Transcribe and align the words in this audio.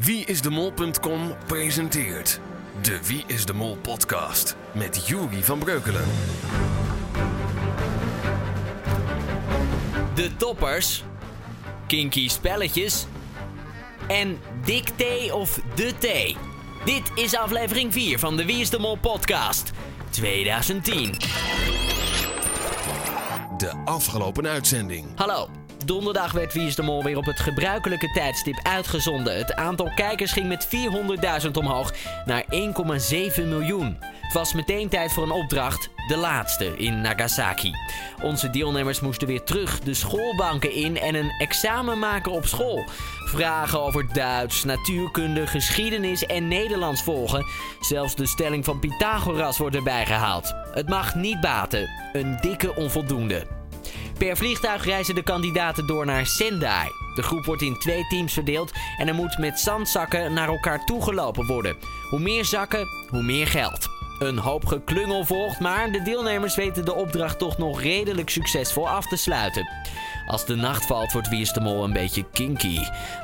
Wieisdemol.com 0.00 1.34
presenteert 1.46 2.40
de 2.82 2.98
Wie 3.06 3.24
is 3.26 3.44
de 3.44 3.52
Mol 3.52 3.76
podcast 3.76 4.56
met 4.72 5.06
Juri 5.06 5.44
van 5.44 5.58
Breukelen. 5.58 6.04
De 10.14 10.36
toppers, 10.36 11.04
kinky 11.86 12.28
spelletjes 12.28 13.06
en 14.06 14.38
dik 14.64 14.88
thee 14.88 15.34
of 15.34 15.60
de 15.74 15.94
thee. 15.98 16.36
Dit 16.84 17.10
is 17.14 17.36
aflevering 17.36 17.92
4 17.92 18.18
van 18.18 18.36
de 18.36 18.44
Wie 18.44 18.60
is 18.60 18.70
de 18.70 18.78
Mol 18.78 18.96
podcast 18.96 19.70
2010. 20.10 21.14
De 23.56 23.72
afgelopen 23.84 24.46
uitzending. 24.46 25.06
Hallo. 25.14 25.48
Donderdag 25.84 26.32
werd 26.32 26.52
Wie 26.52 26.74
de 26.74 26.82
Mol 26.82 27.04
weer 27.04 27.16
op 27.16 27.24
het 27.24 27.40
gebruikelijke 27.40 28.10
tijdstip 28.10 28.60
uitgezonden. 28.62 29.36
Het 29.36 29.54
aantal 29.54 29.90
kijkers 29.94 30.32
ging 30.32 30.48
met 30.48 30.68
400.000 31.44 31.50
omhoog 31.52 31.92
naar 32.24 32.44
1,7 33.36 33.46
miljoen. 33.46 33.96
Het 34.00 34.32
was 34.32 34.52
meteen 34.52 34.88
tijd 34.88 35.12
voor 35.12 35.22
een 35.22 35.30
opdracht, 35.30 35.90
de 36.08 36.16
laatste 36.16 36.76
in 36.76 37.00
Nagasaki. 37.00 37.72
Onze 38.22 38.50
deelnemers 38.50 39.00
moesten 39.00 39.26
weer 39.26 39.42
terug 39.42 39.80
de 39.80 39.94
schoolbanken 39.94 40.72
in 40.72 40.98
en 40.98 41.14
een 41.14 41.30
examen 41.38 41.98
maken 41.98 42.32
op 42.32 42.46
school. 42.46 42.84
Vragen 43.24 43.80
over 43.80 44.12
Duits, 44.12 44.64
natuurkunde, 44.64 45.46
geschiedenis 45.46 46.26
en 46.26 46.48
Nederlands 46.48 47.02
volgen. 47.02 47.46
Zelfs 47.80 48.14
de 48.14 48.26
stelling 48.26 48.64
van 48.64 48.78
Pythagoras 48.78 49.58
wordt 49.58 49.76
erbij 49.76 50.06
gehaald. 50.06 50.54
Het 50.72 50.88
mag 50.88 51.14
niet 51.14 51.40
baten. 51.40 51.90
Een 52.12 52.38
dikke 52.40 52.74
onvoldoende. 52.74 53.57
Per 54.18 54.36
vliegtuig 54.36 54.84
reizen 54.84 55.14
de 55.14 55.22
kandidaten 55.22 55.86
door 55.86 56.06
naar 56.06 56.26
Sendai. 56.26 56.88
De 57.14 57.22
groep 57.22 57.44
wordt 57.44 57.62
in 57.62 57.78
twee 57.78 58.06
teams 58.06 58.32
verdeeld 58.32 58.72
en 58.98 59.08
er 59.08 59.14
moet 59.14 59.38
met 59.38 59.60
zandzakken 59.60 60.32
naar 60.32 60.48
elkaar 60.48 60.84
toegelopen 60.84 61.46
worden. 61.46 61.76
Hoe 62.10 62.20
meer 62.20 62.44
zakken, 62.44 62.88
hoe 63.10 63.22
meer 63.22 63.46
geld. 63.46 63.88
Een 64.18 64.38
hoop 64.38 64.66
geklungel 64.66 65.24
volgt, 65.24 65.60
maar 65.60 65.92
de 65.92 66.02
deelnemers 66.02 66.54
weten 66.54 66.84
de 66.84 66.94
opdracht 66.94 67.38
toch 67.38 67.58
nog 67.58 67.82
redelijk 67.82 68.30
succesvol 68.30 68.88
af 68.88 69.06
te 69.06 69.16
sluiten. 69.16 69.68
Als 70.28 70.46
de 70.46 70.56
nacht 70.56 70.86
valt, 70.86 71.12
wordt 71.12 71.28
Wie 71.28 71.52
de 71.52 71.60
Mol 71.60 71.84
een 71.84 71.92
beetje 71.92 72.24
kinky. 72.32 72.78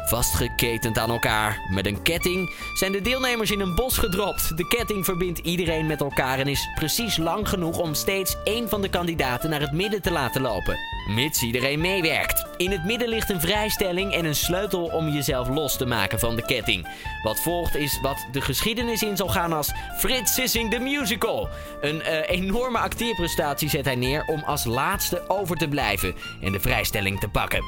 Vastgeketend 0.04 0.98
aan 0.98 1.10
elkaar 1.10 1.60
met 1.70 1.86
een 1.86 2.02
ketting 2.02 2.54
zijn 2.74 2.92
de 2.92 3.00
deelnemers 3.00 3.50
in 3.50 3.60
een 3.60 3.74
bos 3.74 3.98
gedropt. 3.98 4.56
De 4.56 4.66
ketting 4.68 5.04
verbindt 5.04 5.38
iedereen 5.38 5.86
met 5.86 6.00
elkaar 6.00 6.38
en 6.38 6.48
is 6.48 6.68
precies 6.74 7.16
lang 7.16 7.48
genoeg 7.48 7.78
om 7.78 7.94
steeds 7.94 8.36
één 8.44 8.68
van 8.68 8.82
de 8.82 8.90
kandidaten 8.90 9.50
naar 9.50 9.60
het 9.60 9.72
midden 9.72 10.02
te 10.02 10.10
laten 10.10 10.42
lopen. 10.42 10.93
Mits 11.06 11.42
iedereen 11.42 11.80
meewerkt. 11.80 12.46
In 12.56 12.70
het 12.70 12.84
midden 12.84 13.08
ligt 13.08 13.30
een 13.30 13.40
vrijstelling 13.40 14.14
en 14.14 14.24
een 14.24 14.34
sleutel 14.34 14.84
om 14.84 15.08
jezelf 15.08 15.48
los 15.48 15.76
te 15.76 15.86
maken 15.86 16.18
van 16.18 16.36
de 16.36 16.44
ketting. 16.44 16.88
Wat 17.22 17.40
volgt 17.40 17.76
is 17.76 17.98
wat 18.02 18.26
de 18.32 18.40
geschiedenis 18.40 19.02
in 19.02 19.16
zal 19.16 19.28
gaan 19.28 19.52
als 19.52 19.72
Frits 19.98 20.34
Sissing 20.34 20.70
the 20.70 20.78
Musical. 20.78 21.48
Een 21.80 22.02
eh, 22.02 22.36
enorme 22.36 22.78
acteerprestatie 22.78 23.68
zet 23.68 23.84
hij 23.84 23.94
neer 23.94 24.24
om 24.26 24.42
als 24.46 24.64
laatste 24.64 25.28
over 25.28 25.56
te 25.56 25.68
blijven 25.68 26.14
en 26.40 26.52
de 26.52 26.60
vrijstelling 26.60 27.20
te 27.20 27.28
pakken. 27.28 27.62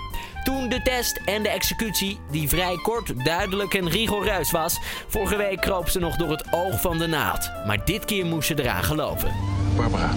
Toen 0.44 0.68
de 0.68 0.82
test 0.82 1.20
en 1.24 1.42
de 1.42 1.48
executie, 1.48 2.18
die 2.30 2.48
vrij 2.48 2.78
kort, 2.82 3.24
duidelijk 3.24 3.74
en 3.74 3.88
rigoureus 3.88 4.50
was. 4.50 4.78
Vorige 5.08 5.36
week 5.36 5.60
kroop 5.60 5.88
ze 5.88 5.98
nog 5.98 6.16
door 6.16 6.30
het 6.30 6.44
oog 6.50 6.80
van 6.80 6.98
de 6.98 7.06
naald. 7.06 7.50
Maar 7.66 7.84
dit 7.84 8.04
keer 8.04 8.26
moest 8.26 8.46
ze 8.46 8.62
eraan 8.62 8.84
geloven. 8.84 9.32
Barbara. 9.76 10.10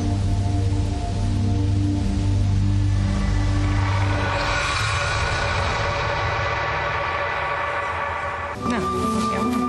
Nou, 8.69 8.81
jammer. 9.33 9.67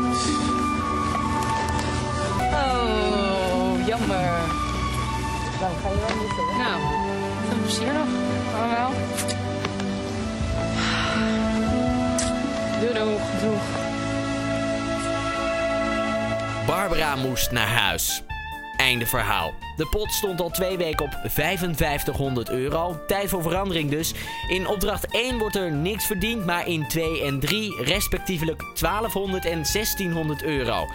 Oh, 2.52 3.86
jammer. 3.86 4.30
Dan 5.60 5.70
ga 5.82 5.88
je 5.88 5.96
wel 6.06 6.16
moeten. 6.16 6.44
hè? 6.50 6.56
Nou, 6.62 6.80
veel 7.48 7.58
plezier 7.62 7.92
nog. 7.92 8.08
Allemaal. 8.58 8.92
Doei 12.80 12.92
doeg, 12.94 13.20
doeg. 13.40 13.62
Barbara 16.66 17.16
moest 17.16 17.50
naar 17.50 17.68
huis. 17.68 18.22
Einde 18.76 19.06
verhaal. 19.06 19.52
De 19.80 19.86
pot 19.86 20.12
stond 20.12 20.40
al 20.40 20.50
twee 20.50 20.76
weken 20.76 21.04
op 21.04 21.18
5500 21.24 22.50
euro. 22.50 23.00
Tijd 23.06 23.28
voor 23.28 23.42
verandering 23.42 23.90
dus. 23.90 24.14
In 24.48 24.66
opdracht 24.66 25.06
1 25.06 25.38
wordt 25.38 25.56
er 25.56 25.72
niks 25.72 26.06
verdiend, 26.06 26.46
maar 26.46 26.68
in 26.68 26.88
2 26.88 27.22
en 27.22 27.40
3 27.40 27.82
respectievelijk 27.82 28.62
1200 28.80 29.44
en 29.44 29.50
1600 29.72 30.42
euro. 30.42 30.86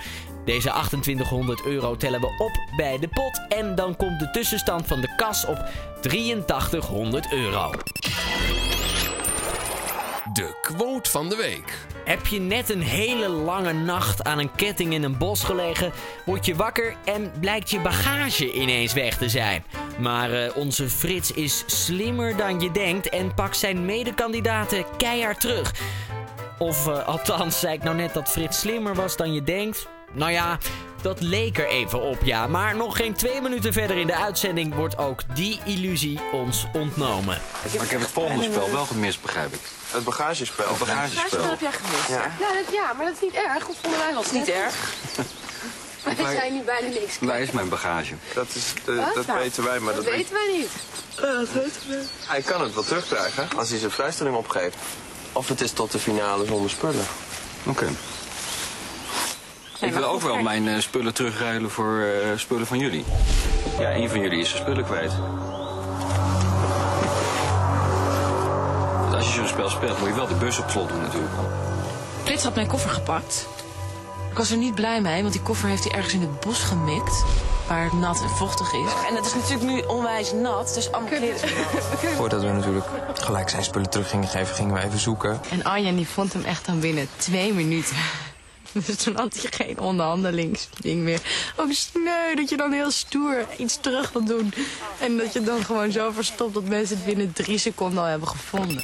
Deze 0.45 0.69
2800 0.69 1.65
euro 1.65 1.95
tellen 1.95 2.21
we 2.21 2.27
op 2.27 2.51
bij 2.75 2.99
de 2.99 3.07
pot 3.07 3.41
en 3.49 3.75
dan 3.75 3.95
komt 3.95 4.19
de 4.19 4.29
tussenstand 4.31 4.87
van 4.87 5.01
de 5.01 5.13
kas 5.15 5.45
op 5.45 5.69
8300 6.01 7.31
euro. 7.31 7.71
De 10.35 10.55
quote 10.61 11.09
van 11.09 11.29
de 11.29 11.35
week. 11.35 11.77
Heb 12.05 12.27
je 12.27 12.39
net 12.39 12.69
een 12.69 12.81
hele 12.81 13.27
lange 13.27 13.73
nacht 13.73 14.23
aan 14.23 14.39
een 14.39 14.55
ketting 14.55 14.93
in 14.93 15.03
een 15.03 15.17
bos 15.17 15.43
gelegen, 15.43 15.91
word 16.25 16.45
je 16.45 16.55
wakker 16.55 16.95
en 17.05 17.31
blijkt 17.39 17.69
je 17.69 17.79
bagage 17.79 18.53
ineens 18.53 18.93
weg 18.93 19.17
te 19.17 19.29
zijn. 19.29 19.63
Maar 19.97 20.31
eh, 20.31 20.55
onze 20.55 20.89
Frits 20.89 21.31
is 21.31 21.63
slimmer 21.65 22.37
dan 22.37 22.59
je 22.59 22.71
denkt 22.71 23.09
en 23.09 23.33
pakt 23.33 23.57
zijn 23.57 23.85
medekandidaten 23.85 24.85
keihard 24.97 25.41
terug. 25.41 25.73
Of 26.57 26.87
eh, 26.87 27.07
althans, 27.07 27.59
zei 27.59 27.73
ik 27.73 27.83
nou 27.83 27.95
net 27.95 28.13
dat 28.13 28.29
Frits 28.29 28.59
slimmer 28.59 28.95
was 28.95 29.15
dan 29.15 29.33
je 29.33 29.43
denkt? 29.43 29.87
Nou 30.11 30.31
ja, 30.31 30.57
dat 31.05 31.21
leek 31.21 31.57
er 31.57 31.67
even 31.67 32.01
op, 32.01 32.17
ja. 32.23 32.47
Maar 32.47 32.75
nog 32.75 32.97
geen 32.97 33.13
twee 33.13 33.41
minuten 33.41 33.73
verder 33.73 33.97
in 33.97 34.07
de 34.07 34.15
uitzending 34.15 34.73
wordt 34.75 34.97
ook 34.97 35.19
die 35.35 35.59
illusie 35.65 36.19
ons 36.31 36.65
ontnomen. 36.73 37.41
Maar 37.75 37.83
ik 37.83 37.89
heb 37.89 37.99
het 37.99 38.09
volgende 38.09 38.43
spel 38.43 38.71
wel 38.71 38.85
gemist, 38.85 39.21
begrijp 39.21 39.53
ik. 39.53 39.59
Het 39.91 40.03
bagagespel. 40.03 40.67
Het 40.69 40.77
bagagespel. 40.77 41.37
Dat 41.41 41.49
heb 41.49 41.59
jij 41.59 41.71
gemist. 41.71 42.07
Ja. 42.09 42.31
Ja, 42.39 42.53
dat, 42.53 42.73
ja, 42.73 42.93
maar 42.93 43.05
dat 43.05 43.13
is 43.15 43.21
niet 43.21 43.33
erg. 43.33 43.65
Dat 43.67 43.75
vonden 43.81 43.99
wij 43.99 44.13
wel 44.13 44.23
Niet 44.31 44.49
erg. 44.49 44.75
Wij 46.23 46.35
zijn 46.35 46.53
nu 46.53 46.61
bijna 46.61 46.87
niks. 46.87 47.17
Waar 47.19 47.41
is 47.41 47.51
mijn 47.51 47.69
bagage? 47.69 48.13
Dat, 48.33 48.47
is, 48.53 48.63
de- 48.85 49.11
dat 49.15 49.25
Nou, 49.25 49.39
weten 49.39 49.63
wij, 49.63 49.79
maar 49.79 49.93
Dat 49.95 50.03
dat, 50.05 50.13
weet- 50.13 50.29
weten 50.31 50.35
wij 50.47 50.57
niet. 50.57 52.09
hij 52.25 52.41
kan 52.41 52.61
het 52.61 52.73
wel 52.73 52.83
terugkrijgen 52.83 53.47
als 53.57 53.69
hij 53.69 53.79
zijn 53.79 53.91
vrijstelling 53.91 54.35
opgeeft. 54.35 54.75
Of 55.31 55.47
het 55.47 55.61
is 55.61 55.71
tot 55.71 55.91
de 55.91 55.99
finale 55.99 56.45
zonder 56.45 56.69
spullen. 56.69 57.05
Oké. 57.63 57.87
Ik 59.79 59.93
wil 59.93 60.03
ook 60.03 60.21
wel 60.21 60.41
mijn 60.41 60.67
eh, 60.67 60.79
spullen 60.79 61.13
terugruilen 61.13 61.71
voor 61.71 62.01
eh, 62.01 62.37
spullen 62.37 62.67
van 62.67 62.79
jullie. 62.79 63.05
Ja, 63.79 63.95
een 63.95 64.09
van 64.09 64.19
jullie 64.19 64.39
is 64.39 64.49
zijn 64.49 64.61
spullen 64.61 64.83
kwijt. 64.83 65.11
Want 69.01 69.13
als 69.15 69.27
je 69.27 69.33
zo'n 69.33 69.47
spel 69.47 69.69
speelt, 69.69 69.99
moet 69.99 70.07
je 70.07 70.15
wel 70.15 70.27
de 70.27 70.35
bus 70.35 70.59
op 70.59 70.69
slot 70.69 70.89
doen 70.89 71.01
natuurlijk. 71.01 71.33
Frits 72.23 72.43
had 72.43 72.55
mijn 72.55 72.67
koffer 72.67 72.89
gepakt. 72.89 73.47
Ik 74.31 74.37
was 74.37 74.51
er 74.51 74.57
niet 74.57 74.75
blij 74.75 75.01
mee, 75.01 75.21
want 75.21 75.33
die 75.33 75.41
koffer 75.41 75.69
heeft 75.69 75.83
hij 75.83 75.93
ergens 75.93 76.13
in 76.13 76.21
het 76.21 76.39
bos 76.39 76.59
gemikt. 76.59 77.23
Waar 77.67 77.83
het 77.83 77.93
nat 77.93 78.21
en 78.21 78.29
vochtig 78.29 78.73
is. 78.73 78.91
En 79.09 79.15
het 79.15 79.25
is 79.25 79.33
natuurlijk 79.33 79.63
nu 79.63 79.81
onwijs 79.81 80.31
nat, 80.33 80.73
dus 80.73 80.91
allemaal 80.91 81.19
kleren. 81.19 81.49
Voordat 82.15 82.41
we 82.41 82.47
natuurlijk 82.47 82.85
gelijk 83.13 83.49
zijn 83.49 83.63
spullen 83.63 83.89
terug 83.89 84.09
gingen 84.09 84.27
geven, 84.27 84.55
gingen 84.55 84.73
we 84.73 84.83
even 84.83 84.99
zoeken. 84.99 85.41
En 85.49 85.63
Arjen 85.63 85.95
die 85.95 86.07
vond 86.07 86.33
hem 86.33 86.43
echt 86.43 86.65
dan 86.65 86.79
binnen 86.79 87.07
twee 87.17 87.53
minuten. 87.53 87.95
Dus 88.85 88.95
toen 88.95 89.15
had 89.15 89.37
hij 89.41 89.51
geen 89.51 89.79
onderhandelingsding 89.79 91.01
meer. 91.01 91.21
Ook 91.55 91.71
sneu 91.71 92.35
dat 92.35 92.49
je 92.49 92.57
dan 92.57 92.71
heel 92.71 92.91
stoer 92.91 93.45
iets 93.57 93.77
terug 93.81 94.11
wil 94.11 94.25
doen. 94.25 94.53
En 94.99 95.17
dat 95.17 95.33
je 95.33 95.41
dan 95.41 95.65
gewoon 95.65 95.91
zo 95.91 96.11
verstopt 96.11 96.53
dat 96.53 96.63
mensen 96.63 96.95
het 96.95 97.05
binnen 97.05 97.33
drie 97.33 97.57
seconden 97.57 97.99
al 97.99 98.05
hebben 98.05 98.27
gevonden. 98.27 98.83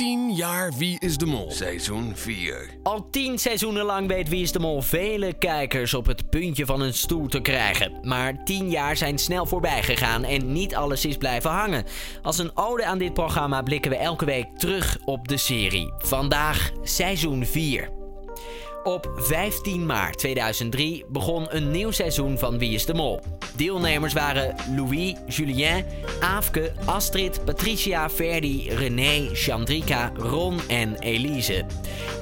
10 0.00 0.34
jaar 0.34 0.72
Wie 0.76 0.96
is 0.98 1.16
de 1.16 1.26
Mol. 1.26 1.50
Seizoen 1.50 2.12
4. 2.14 2.70
Al 2.82 3.10
tien 3.10 3.38
seizoenen 3.38 3.84
lang 3.84 4.08
weet 4.08 4.28
Wie 4.28 4.42
is 4.42 4.52
de 4.52 4.58
Mol 4.58 4.82
vele 4.82 5.32
kijkers 5.32 5.94
op 5.94 6.06
het 6.06 6.30
puntje 6.30 6.66
van 6.66 6.80
een 6.80 6.94
stoel 6.94 7.26
te 7.26 7.40
krijgen. 7.40 7.92
Maar 8.02 8.44
tien 8.44 8.70
jaar 8.70 8.96
zijn 8.96 9.18
snel 9.18 9.46
voorbij 9.46 9.82
gegaan 9.82 10.24
en 10.24 10.52
niet 10.52 10.74
alles 10.74 11.04
is 11.04 11.16
blijven 11.16 11.50
hangen. 11.50 11.84
Als 12.22 12.38
een 12.38 12.56
ode 12.56 12.84
aan 12.84 12.98
dit 12.98 13.14
programma 13.14 13.62
blikken 13.62 13.90
we 13.90 13.96
elke 13.96 14.24
week 14.24 14.46
terug 14.58 14.98
op 15.04 15.28
de 15.28 15.36
serie. 15.36 15.92
Vandaag 15.98 16.70
seizoen 16.82 17.44
4. 17.44 17.90
Op 18.82 19.10
15 19.16 19.86
maart 19.86 20.18
2003 20.18 21.04
begon 21.08 21.46
een 21.48 21.70
nieuw 21.70 21.90
seizoen 21.90 22.38
van 22.38 22.58
Wie 22.58 22.74
is 22.74 22.86
de 22.86 22.94
Mol. 22.94 23.20
Deelnemers 23.60 24.12
waren 24.12 24.54
Louis, 24.76 25.14
Julien, 25.26 25.84
Aafke, 26.20 26.72
Astrid, 26.84 27.44
Patricia, 27.44 28.10
Ferdi, 28.10 28.70
René, 28.70 29.28
Chandrika, 29.32 30.12
Ron 30.16 30.60
en 30.68 30.98
Elise. 30.98 31.64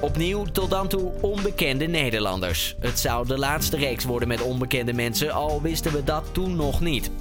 Opnieuw 0.01 0.43
tot 0.43 0.69
dan 0.69 0.87
toe 0.87 1.11
onbekende 1.21 1.87
Nederlanders. 1.87 2.75
Het 2.79 2.99
zou 2.99 3.27
de 3.27 3.37
laatste 3.37 3.77
reeks 3.77 4.03
worden 4.03 4.27
met 4.27 4.41
onbekende 4.41 4.93
mensen, 4.93 5.31
al 5.31 5.61
wisten 5.61 5.91
we 5.91 6.03
dat 6.03 6.23
toen 6.31 6.55
nog 6.55 6.81
niet. 6.81 7.11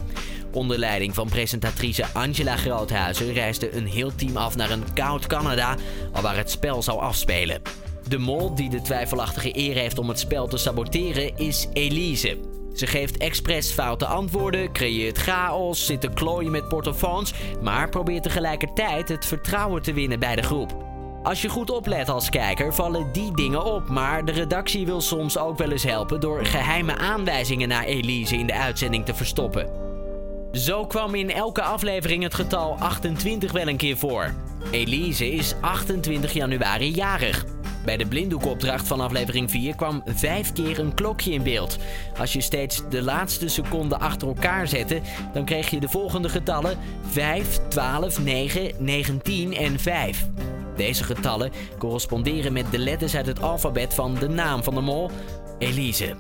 Onder 0.53 0.79
leiding 0.79 1.15
van 1.15 1.29
presentatrice 1.29 2.05
Angela 2.13 2.57
Groothuizen 2.57 3.33
reisde 3.33 3.77
een 3.77 3.87
heel 3.87 4.15
team 4.15 4.37
af 4.37 4.57
naar 4.57 4.71
een 4.71 4.93
koud 4.95 5.27
Canada, 5.27 5.77
waar 6.21 6.37
het 6.37 6.51
spel 6.51 6.83
zou 6.83 7.01
afspelen. 7.01 7.63
De 8.09 8.19
mol 8.19 8.55
die 8.55 8.71
de 8.71 8.83
twijfelachtige 8.83 9.59
eer 9.59 9.75
heeft 9.75 9.99
om 9.99 10.09
het 10.09 10.19
spel 10.19 10.49
te 10.49 10.57
saboteren 10.57 11.37
is 11.37 11.69
Elise. 11.73 12.58
Ze 12.75 12.87
geeft 12.87 13.17
expres 13.17 13.71
foute 13.71 14.07
antwoorden, 14.07 14.73
creëert 14.73 15.19
chaos, 15.19 15.87
zit 15.87 16.01
te 16.01 16.09
klooien 16.09 16.51
met 16.51 16.69
portofoons, 16.69 17.35
maar 17.63 17.89
probeert 17.89 18.23
tegelijkertijd 18.23 19.09
het 19.09 19.27
vertrouwen 19.27 19.83
te 19.83 19.93
winnen 19.93 20.21
bij 20.21 20.37
de 20.37 20.43
groep. 20.43 20.87
Als 21.23 21.43
je 21.43 21.49
goed 21.49 21.71
oplet 21.71 22.09
als 22.09 22.31
kijker, 22.31 22.75
vallen 22.75 23.13
die 23.13 23.35
dingen 23.35 23.65
op. 23.65 23.89
Maar 23.89 24.25
de 24.25 24.33
redactie 24.33 24.87
wil 24.87 25.01
soms 25.01 25.39
ook 25.39 25.59
wel 25.59 25.71
eens 25.71 25.83
helpen 25.83 26.21
door 26.21 26.45
geheime 26.45 26.97
aanwijzingen 26.97 27.69
naar 27.69 27.85
Elise 27.85 28.37
in 28.37 28.47
de 28.47 28.55
uitzending 28.55 29.05
te 29.05 29.15
verstoppen. 29.15 29.71
Zo 30.53 30.87
kwam 30.87 31.15
in 31.15 31.31
elke 31.31 31.63
aflevering 31.63 32.23
het 32.23 32.35
getal 32.35 32.77
28 32.79 33.53
wel 33.53 33.69
een 33.69 33.77
keer 33.77 33.97
voor. 33.97 34.35
Elise 34.71 35.33
is 35.33 35.55
28 35.61 36.33
januari 36.33 36.95
jarig. 36.95 37.45
Bij 37.89 37.97
de 37.97 38.07
blinddoekopdracht 38.07 38.87
van 38.87 39.01
aflevering 39.01 39.51
4 39.51 39.75
kwam 39.75 40.03
vijf 40.07 40.53
keer 40.53 40.79
een 40.79 40.95
klokje 40.95 41.31
in 41.31 41.43
beeld. 41.43 41.79
Als 42.19 42.33
je 42.33 42.41
steeds 42.41 42.83
de 42.89 43.03
laatste 43.03 43.49
seconden 43.49 44.01
achter 44.01 44.29
elkaar 44.29 44.69
zette, 44.69 45.01
dan 45.33 45.45
kreeg 45.45 45.71
je 45.71 45.81
de 45.81 45.89
volgende 45.89 46.29
getallen 46.29 46.79
5, 47.09 47.61
12, 47.69 48.19
9, 48.23 48.71
19 48.79 49.55
en 49.55 49.81
5. 49.81 50.27
Deze 50.77 51.05
getallen 51.05 51.53
corresponderen 51.79 52.53
met 52.53 52.71
de 52.71 52.79
letters 52.79 53.15
uit 53.15 53.27
het 53.27 53.43
alfabet 53.43 53.95
van 53.95 54.15
de 54.15 54.29
naam 54.29 54.63
van 54.63 54.75
de 54.75 54.81
mol, 54.81 55.11
Elise. 55.59 56.15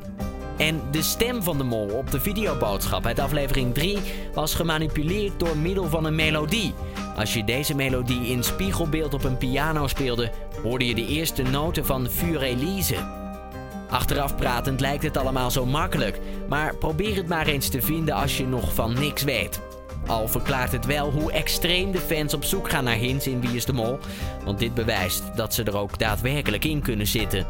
En 0.58 0.80
de 0.90 1.02
stem 1.02 1.42
van 1.42 1.58
de 1.58 1.64
mol 1.64 1.88
op 1.88 2.10
de 2.10 2.20
videoboodschap 2.20 3.06
uit 3.06 3.18
aflevering 3.18 3.74
3 3.74 3.98
was 4.34 4.54
gemanipuleerd 4.54 5.40
door 5.40 5.56
middel 5.56 5.88
van 5.88 6.04
een 6.04 6.14
melodie. 6.14 6.74
Als 7.16 7.34
je 7.34 7.44
deze 7.44 7.74
melodie 7.74 8.26
in 8.26 8.42
spiegelbeeld 8.42 9.14
op 9.14 9.24
een 9.24 9.38
piano 9.38 9.86
speelde, 9.86 10.30
hoorde 10.62 10.86
je 10.86 10.94
de 10.94 11.06
eerste 11.06 11.42
noten 11.42 11.86
van 11.86 12.10
Vuur 12.10 12.42
Elise. 12.42 12.96
Achteraf 13.90 14.36
pratend 14.36 14.80
lijkt 14.80 15.02
het 15.02 15.16
allemaal 15.16 15.50
zo 15.50 15.66
makkelijk, 15.66 16.20
maar 16.48 16.76
probeer 16.76 17.16
het 17.16 17.28
maar 17.28 17.46
eens 17.46 17.68
te 17.68 17.82
vinden 17.82 18.14
als 18.14 18.36
je 18.36 18.46
nog 18.46 18.74
van 18.74 18.92
niks 18.92 19.22
weet. 19.22 19.60
Al 20.06 20.28
verklaart 20.28 20.72
het 20.72 20.86
wel 20.86 21.10
hoe 21.10 21.32
extreem 21.32 21.90
de 21.90 21.98
fans 21.98 22.34
op 22.34 22.44
zoek 22.44 22.70
gaan 22.70 22.84
naar 22.84 22.94
hints 22.94 23.26
in 23.26 23.40
Wie 23.40 23.56
is 23.56 23.64
de 23.64 23.72
Mol, 23.72 23.98
want 24.44 24.58
dit 24.58 24.74
bewijst 24.74 25.22
dat 25.36 25.54
ze 25.54 25.62
er 25.62 25.76
ook 25.76 25.98
daadwerkelijk 25.98 26.64
in 26.64 26.82
kunnen 26.82 27.06
zitten. 27.06 27.46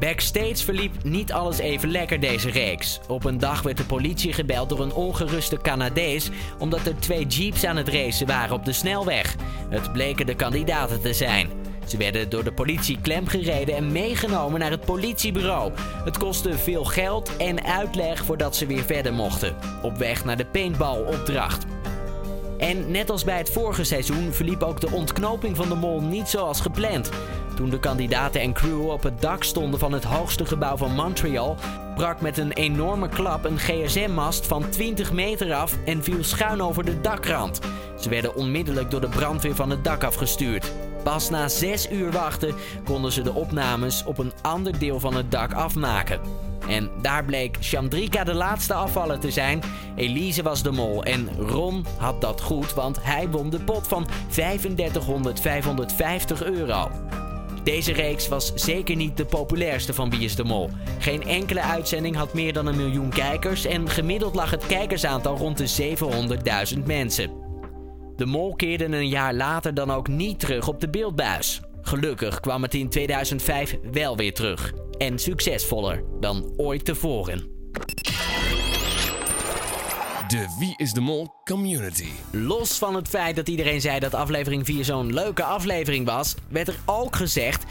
Backstage 0.00 0.64
verliep 0.64 1.04
niet 1.04 1.32
alles 1.32 1.58
even 1.58 1.90
lekker 1.90 2.20
deze 2.20 2.50
reeks. 2.50 3.00
Op 3.08 3.24
een 3.24 3.38
dag 3.38 3.62
werd 3.62 3.76
de 3.76 3.84
politie 3.84 4.32
gebeld 4.32 4.68
door 4.68 4.80
een 4.80 4.92
ongeruste 4.92 5.56
Canadees 5.56 6.30
omdat 6.58 6.86
er 6.86 6.98
twee 6.98 7.26
jeeps 7.26 7.64
aan 7.64 7.76
het 7.76 7.88
racen 7.88 8.26
waren 8.26 8.54
op 8.54 8.64
de 8.64 8.72
snelweg. 8.72 9.36
Het 9.68 9.92
bleken 9.92 10.26
de 10.26 10.34
kandidaten 10.34 11.00
te 11.00 11.12
zijn. 11.12 11.48
Ze 11.86 11.96
werden 11.96 12.30
door 12.30 12.44
de 12.44 12.52
politie 12.52 12.98
klemgereden 13.00 13.76
en 13.76 13.92
meegenomen 13.92 14.60
naar 14.60 14.70
het 14.70 14.84
politiebureau. 14.84 15.72
Het 16.04 16.18
kostte 16.18 16.58
veel 16.58 16.84
geld 16.84 17.36
en 17.36 17.64
uitleg 17.64 18.24
voordat 18.24 18.56
ze 18.56 18.66
weer 18.66 18.84
verder 18.84 19.14
mochten. 19.14 19.56
Op 19.82 19.96
weg 19.96 20.24
naar 20.24 20.36
de 20.36 20.46
paintball-opdracht. 20.46 21.66
En 22.58 22.90
net 22.90 23.10
als 23.10 23.24
bij 23.24 23.38
het 23.38 23.50
vorige 23.50 23.84
seizoen 23.84 24.32
verliep 24.32 24.62
ook 24.62 24.80
de 24.80 24.90
ontknoping 24.90 25.56
van 25.56 25.68
de 25.68 25.74
mol 25.74 26.00
niet 26.00 26.28
zoals 26.28 26.60
gepland. 26.60 27.10
Toen 27.60 27.70
de 27.70 27.78
kandidaten 27.78 28.40
en 28.40 28.52
crew 28.52 28.88
op 28.88 29.02
het 29.02 29.20
dak 29.20 29.44
stonden 29.44 29.80
van 29.80 29.92
het 29.92 30.04
hoogste 30.04 30.44
gebouw 30.44 30.76
van 30.76 30.94
Montreal, 30.94 31.56
brak 31.94 32.20
met 32.20 32.38
een 32.38 32.52
enorme 32.52 33.08
klap 33.08 33.44
een 33.44 33.58
gsm-mast 33.58 34.46
van 34.46 34.68
20 34.68 35.12
meter 35.12 35.54
af 35.54 35.76
en 35.84 36.02
viel 36.02 36.24
schuin 36.24 36.62
over 36.62 36.84
de 36.84 37.00
dakrand. 37.00 37.58
Ze 37.98 38.08
werden 38.08 38.34
onmiddellijk 38.34 38.90
door 38.90 39.00
de 39.00 39.08
brandweer 39.08 39.54
van 39.54 39.70
het 39.70 39.84
dak 39.84 40.04
afgestuurd. 40.04 40.72
Pas 41.02 41.30
na 41.30 41.48
6 41.48 41.90
uur 41.90 42.10
wachten 42.12 42.54
konden 42.84 43.12
ze 43.12 43.22
de 43.22 43.34
opnames 43.34 44.04
op 44.04 44.18
een 44.18 44.32
ander 44.42 44.78
deel 44.78 45.00
van 45.00 45.14
het 45.14 45.30
dak 45.30 45.52
afmaken. 45.52 46.20
En 46.68 46.90
daar 47.02 47.24
bleek 47.24 47.56
Chandrika 47.60 48.24
de 48.24 48.34
laatste 48.34 48.74
afvaller 48.74 49.18
te 49.18 49.30
zijn. 49.30 49.62
Elise 49.96 50.42
was 50.42 50.62
de 50.62 50.72
mol 50.72 51.04
en 51.04 51.28
Ron 51.38 51.86
had 51.96 52.20
dat 52.20 52.40
goed, 52.40 52.74
want 52.74 53.04
hij 53.04 53.28
won 53.28 53.50
de 53.50 53.60
pot 53.60 53.88
van 53.88 54.06
3500 54.28 55.40
550 55.40 56.44
euro. 56.44 56.90
Deze 57.64 57.92
reeks 57.92 58.28
was 58.28 58.52
zeker 58.54 58.96
niet 58.96 59.16
de 59.16 59.24
populairste 59.24 59.94
van 59.94 60.10
Wie 60.10 60.24
is 60.24 60.36
de 60.36 60.44
Mol. 60.44 60.70
Geen 60.98 61.22
enkele 61.22 61.60
uitzending 61.60 62.16
had 62.16 62.34
meer 62.34 62.52
dan 62.52 62.66
een 62.66 62.76
miljoen 62.76 63.10
kijkers 63.10 63.64
en 63.64 63.88
gemiddeld 63.88 64.34
lag 64.34 64.50
het 64.50 64.66
kijkersaantal 64.66 65.36
rond 65.36 65.58
de 65.58 65.96
700.000 66.76 66.84
mensen. 66.84 67.30
De 68.16 68.26
Mol 68.26 68.54
keerde 68.54 68.84
een 68.84 69.08
jaar 69.08 69.34
later 69.34 69.74
dan 69.74 69.90
ook 69.90 70.08
niet 70.08 70.38
terug 70.38 70.68
op 70.68 70.80
de 70.80 70.90
beeldbuis. 70.90 71.60
Gelukkig 71.82 72.40
kwam 72.40 72.62
het 72.62 72.74
in 72.74 72.88
2005 72.88 73.76
wel 73.92 74.16
weer 74.16 74.34
terug. 74.34 74.72
En 74.98 75.18
succesvoller 75.18 76.04
dan 76.20 76.52
ooit 76.56 76.84
tevoren. 76.84 77.59
De 80.30 80.46
Wie 80.58 80.74
is 80.76 80.92
de 80.92 81.00
Mol 81.00 81.34
community. 81.44 82.08
Los 82.30 82.78
van 82.78 82.94
het 82.94 83.08
feit 83.08 83.36
dat 83.36 83.48
iedereen 83.48 83.80
zei 83.80 83.98
dat 83.98 84.14
aflevering 84.14 84.66
4 84.66 84.84
zo'n 84.84 85.12
leuke 85.12 85.42
aflevering 85.42 86.06
was, 86.06 86.34
werd 86.48 86.68
er 86.68 86.78
ook 86.84 87.16
gezegd 87.16 87.64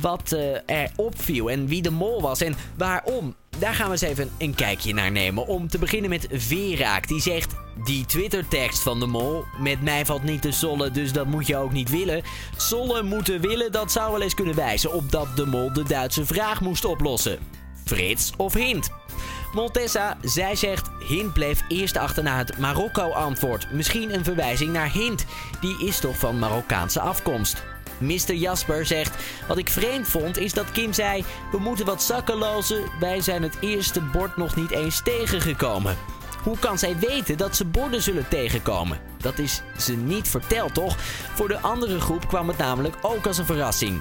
wat 0.00 0.32
uh, 0.32 0.56
er 0.66 0.90
opviel 0.96 1.50
en 1.50 1.66
wie 1.66 1.82
de 1.82 1.90
mol 1.90 2.20
was 2.20 2.40
en 2.40 2.54
waarom. 2.76 3.34
Daar 3.58 3.74
gaan 3.74 3.86
we 3.86 3.92
eens 3.92 4.00
even 4.00 4.30
een 4.38 4.54
kijkje 4.54 4.94
naar 4.94 5.10
nemen. 5.10 5.46
Om 5.46 5.68
te 5.68 5.78
beginnen 5.78 6.10
met 6.10 6.26
Veraak. 6.30 7.08
Die 7.08 7.20
zegt: 7.20 7.54
Die 7.84 8.04
Twitter-tekst 8.04 8.82
van 8.82 9.00
de 9.00 9.06
mol. 9.06 9.44
Met 9.58 9.82
mij 9.82 10.06
valt 10.06 10.22
niet 10.22 10.42
te 10.42 10.52
sollen, 10.52 10.92
dus 10.92 11.12
dat 11.12 11.26
moet 11.26 11.46
je 11.46 11.56
ook 11.56 11.72
niet 11.72 11.90
willen. 11.90 12.22
Sollen 12.56 13.06
moeten 13.06 13.40
willen, 13.40 13.72
dat 13.72 13.92
zou 13.92 14.12
wel 14.12 14.22
eens 14.22 14.34
kunnen 14.34 14.54
wijzen 14.54 14.92
op 14.92 15.10
dat 15.10 15.36
de 15.36 15.46
mol 15.46 15.72
de 15.72 15.84
Duitse 15.84 16.26
vraag 16.26 16.60
moest 16.60 16.84
oplossen. 16.84 17.38
Frits 17.84 18.32
of 18.36 18.54
Hint? 18.54 18.90
Montessa, 19.52 20.16
zij 20.22 20.56
zegt 20.56 20.90
Hint 20.98 21.32
bleef 21.32 21.62
eerst 21.68 21.96
achterna 21.96 22.36
het 22.36 22.58
Marokko-antwoord. 22.58 23.72
Misschien 23.72 24.14
een 24.14 24.24
verwijzing 24.24 24.72
naar 24.72 24.92
Hint. 24.92 25.24
Die 25.60 25.86
is 25.86 26.00
toch 26.00 26.18
van 26.18 26.38
Marokkaanse 26.38 27.00
afkomst. 27.00 27.62
Mr. 27.98 28.34
Jasper 28.34 28.86
zegt: 28.86 29.24
Wat 29.48 29.58
ik 29.58 29.70
vreemd 29.70 30.08
vond 30.08 30.36
is 30.36 30.52
dat 30.52 30.70
Kim 30.72 30.92
zei: 30.92 31.24
We 31.50 31.58
moeten 31.58 31.86
wat 31.86 32.02
zakken 32.02 32.36
lozen. 32.36 32.82
Wij 33.00 33.20
zijn 33.20 33.42
het 33.42 33.56
eerste 33.60 34.00
bord 34.00 34.36
nog 34.36 34.56
niet 34.56 34.70
eens 34.70 35.02
tegengekomen. 35.02 35.96
Hoe 36.42 36.58
kan 36.58 36.78
zij 36.78 36.98
weten 36.98 37.36
dat 37.36 37.56
ze 37.56 37.64
borden 37.64 38.02
zullen 38.02 38.28
tegenkomen? 38.28 39.00
Dat 39.16 39.38
is 39.38 39.62
ze 39.78 39.96
niet 39.96 40.28
verteld, 40.28 40.74
toch? 40.74 40.96
Voor 41.34 41.48
de 41.48 41.60
andere 41.60 42.00
groep 42.00 42.28
kwam 42.28 42.48
het 42.48 42.58
namelijk 42.58 42.96
ook 43.02 43.26
als 43.26 43.38
een 43.38 43.46
verrassing. 43.46 44.00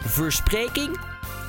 Verspreking? 0.00 0.98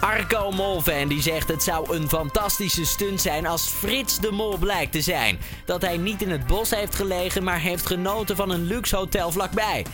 Arco 0.02 0.52
Molfan 0.52 1.08
die 1.08 1.22
zegt 1.22 1.48
het 1.48 1.64
zou 1.64 1.96
een 1.96 2.10
fantastische 2.10 2.86
stunt 2.86 3.22
zijn 3.22 3.46
als 3.46 3.68
Frits 3.68 4.20
de 4.20 4.32
Mol 4.32 4.58
blijkt 4.58 4.92
te 4.92 5.02
zijn. 5.02 5.40
Dat 5.66 5.82
hij 5.82 5.98
niet 5.98 6.22
in 6.22 6.30
het 6.30 6.48
bos 6.48 6.70
heeft 6.70 6.96
gelegen, 6.96 7.44
maar 7.44 7.60
heeft 7.60 7.86
genoten 7.86 8.36
van 8.36 8.50
een 8.50 8.64
luxe 8.64 8.96
hotel 8.96 9.32
vlakbij. 9.32 9.86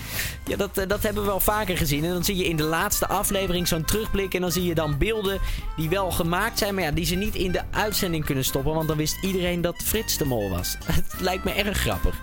Ja, 0.47 0.55
dat, 0.55 0.77
eh, 0.77 0.87
dat 0.87 1.03
hebben 1.03 1.21
we 1.21 1.27
wel 1.29 1.39
vaker 1.39 1.77
gezien. 1.77 2.03
En 2.03 2.11
dan 2.11 2.23
zie 2.23 2.35
je 2.35 2.45
in 2.47 2.55
de 2.55 2.63
laatste 2.63 3.07
aflevering 3.07 3.67
zo'n 3.67 3.85
terugblik 3.85 4.33
en 4.33 4.41
dan 4.41 4.51
zie 4.51 4.63
je 4.63 4.75
dan 4.75 4.97
beelden 4.97 5.39
die 5.75 5.89
wel 5.89 6.11
gemaakt 6.11 6.57
zijn, 6.57 6.75
maar 6.75 6.83
ja, 6.83 6.91
die 6.91 7.05
ze 7.05 7.15
niet 7.15 7.35
in 7.35 7.51
de 7.51 7.61
uitzending 7.71 8.25
kunnen 8.25 8.43
stoppen, 8.43 8.73
want 8.73 8.87
dan 8.87 8.97
wist 8.97 9.17
iedereen 9.21 9.61
dat 9.61 9.75
Frits 9.83 10.17
de 10.17 10.25
Mol 10.25 10.49
was. 10.49 10.77
Het 10.85 11.19
lijkt 11.19 11.43
me 11.43 11.51
erg 11.51 11.77
grappig. 11.77 12.15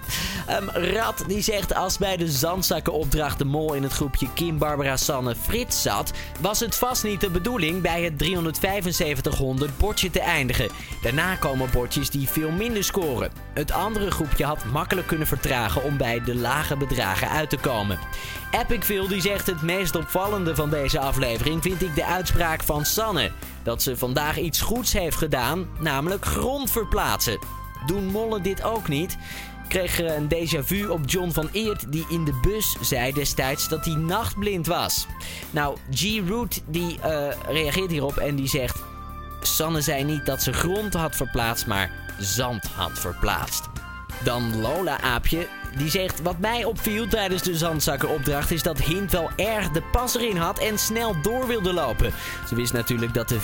Um, 0.50 0.68
Rad 0.68 1.24
die 1.26 1.40
zegt 1.40 1.74
als 1.74 1.98
bij 1.98 2.16
de 2.16 2.28
zandzakkenopdracht 2.28 3.38
de 3.38 3.44
Mol 3.44 3.74
in 3.74 3.82
het 3.82 3.92
groepje 3.92 4.28
Kim, 4.34 4.58
Barbara, 4.58 4.96
Sanne, 4.96 5.34
Frits 5.36 5.82
zat, 5.82 6.12
was 6.40 6.60
het 6.60 6.74
vast 6.74 7.04
niet 7.04 7.20
de 7.20 7.30
bedoeling 7.30 7.82
bij 7.82 8.02
het 8.02 8.18
37500 8.18 9.78
bordje 9.78 10.10
te 10.10 10.20
eindigen. 10.20 10.68
Daarna 11.02 11.36
komen 11.36 11.70
bordjes 11.72 12.10
die 12.10 12.28
veel 12.28 12.50
minder 12.50 12.84
scoren. 12.84 13.30
Het 13.54 13.72
andere 13.72 14.10
groepje 14.10 14.44
had 14.44 14.64
makkelijk 14.64 15.06
kunnen 15.06 15.26
vertragen 15.26 15.84
om 15.84 15.96
bij 15.96 16.20
de 16.24 16.34
lage 16.34 16.76
bedragen 16.76 17.28
uit 17.28 17.50
te 17.50 17.56
komen. 17.56 17.98
Epicville 18.50 19.08
die 19.08 19.20
zegt 19.20 19.46
het 19.46 19.62
meest 19.62 19.96
opvallende 19.96 20.54
van 20.54 20.70
deze 20.70 20.98
aflevering 20.98 21.62
vind 21.62 21.82
ik 21.82 21.94
de 21.94 22.04
uitspraak 22.04 22.62
van 22.62 22.84
Sanne. 22.84 23.30
Dat 23.62 23.82
ze 23.82 23.96
vandaag 23.96 24.38
iets 24.38 24.60
goeds 24.60 24.92
heeft 24.92 25.16
gedaan, 25.16 25.68
namelijk 25.80 26.24
grond 26.24 26.70
verplaatsen. 26.70 27.38
Doen 27.86 28.06
mollen 28.06 28.42
dit 28.42 28.62
ook 28.62 28.88
niet? 28.88 29.16
kreeg 29.68 29.98
een 29.98 30.28
déjà 30.28 30.64
vu 30.64 30.86
op 30.88 31.00
John 31.06 31.30
van 31.30 31.48
Eert 31.52 31.92
die 31.92 32.06
in 32.08 32.24
de 32.24 32.38
bus 32.42 32.76
zei 32.80 33.12
destijds 33.12 33.68
dat 33.68 33.84
hij 33.84 33.94
nachtblind 33.94 34.66
was. 34.66 35.06
Nou, 35.50 35.76
G-Root 35.90 36.62
die 36.66 36.98
uh, 36.98 37.28
reageert 37.48 37.90
hierop 37.90 38.16
en 38.16 38.36
die 38.36 38.48
zegt... 38.48 38.82
Sanne 39.40 39.80
zei 39.80 40.04
niet 40.04 40.26
dat 40.26 40.42
ze 40.42 40.52
grond 40.52 40.94
had 40.94 41.16
verplaatst, 41.16 41.66
maar 41.66 41.90
zand 42.18 42.64
had 42.64 42.98
verplaatst. 42.98 43.68
Dan 44.22 44.60
Lola 44.60 45.00
Aapje. 45.00 45.48
Die 45.76 45.90
zegt, 45.90 46.22
wat 46.22 46.38
mij 46.38 46.64
opviel 46.64 47.08
tijdens 47.08 47.42
de 47.42 47.56
zandzakkenopdracht 47.56 48.50
is 48.50 48.62
dat 48.62 48.82
Hint 48.82 49.12
wel 49.12 49.30
erg 49.36 49.70
de 49.70 49.82
pas 49.82 50.16
erin 50.16 50.36
had 50.36 50.58
en 50.58 50.78
snel 50.78 51.14
door 51.22 51.46
wilde 51.46 51.72
lopen. 51.72 52.12
Ze 52.48 52.54
wist 52.54 52.72
natuurlijk 52.72 53.14
dat 53.14 53.28
de 53.28 53.40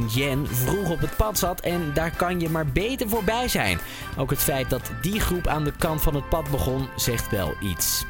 500.000 0.00 0.04
yen 0.08 0.46
vroeg 0.46 0.90
op 0.90 1.00
het 1.00 1.16
pad 1.16 1.38
zat 1.38 1.60
en 1.60 1.90
daar 1.94 2.16
kan 2.16 2.40
je 2.40 2.50
maar 2.50 2.66
beter 2.66 3.08
voorbij 3.08 3.48
zijn. 3.48 3.78
Ook 4.16 4.30
het 4.30 4.42
feit 4.42 4.70
dat 4.70 4.90
die 5.00 5.20
groep 5.20 5.46
aan 5.46 5.64
de 5.64 5.72
kant 5.78 6.02
van 6.02 6.14
het 6.14 6.28
pad 6.28 6.50
begon, 6.50 6.88
zegt 6.96 7.30
wel 7.30 7.54
iets. 7.60 8.04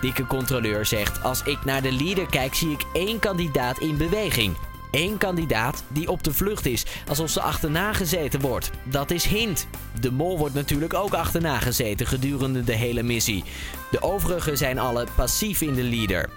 Dikke 0.00 0.26
controleur 0.26 0.86
zegt: 0.86 1.22
Als 1.22 1.42
ik 1.42 1.64
naar 1.64 1.82
de 1.82 1.92
leader 1.92 2.26
kijk, 2.26 2.54
zie 2.54 2.70
ik 2.70 2.84
één 2.92 3.18
kandidaat 3.18 3.78
in 3.78 3.96
beweging. 3.96 4.56
Eén 4.92 5.18
kandidaat 5.18 5.84
die 5.88 6.10
op 6.10 6.22
de 6.22 6.32
vlucht 6.32 6.66
is, 6.66 6.86
alsof 7.08 7.30
ze 7.30 7.40
achterna 7.40 7.92
gezeten 7.92 8.40
wordt. 8.40 8.70
Dat 8.84 9.10
is 9.10 9.24
Hint. 9.24 9.66
De 10.00 10.10
mol 10.10 10.38
wordt 10.38 10.54
natuurlijk 10.54 10.94
ook 10.94 11.12
achterna 11.14 11.58
gezeten 11.58 12.06
gedurende 12.06 12.64
de 12.64 12.74
hele 12.74 13.02
missie. 13.02 13.44
De 13.90 14.02
overigen 14.02 14.56
zijn 14.56 14.78
alle 14.78 15.06
passief 15.16 15.60
in 15.60 15.74
de 15.74 15.82
leader. 15.82 16.30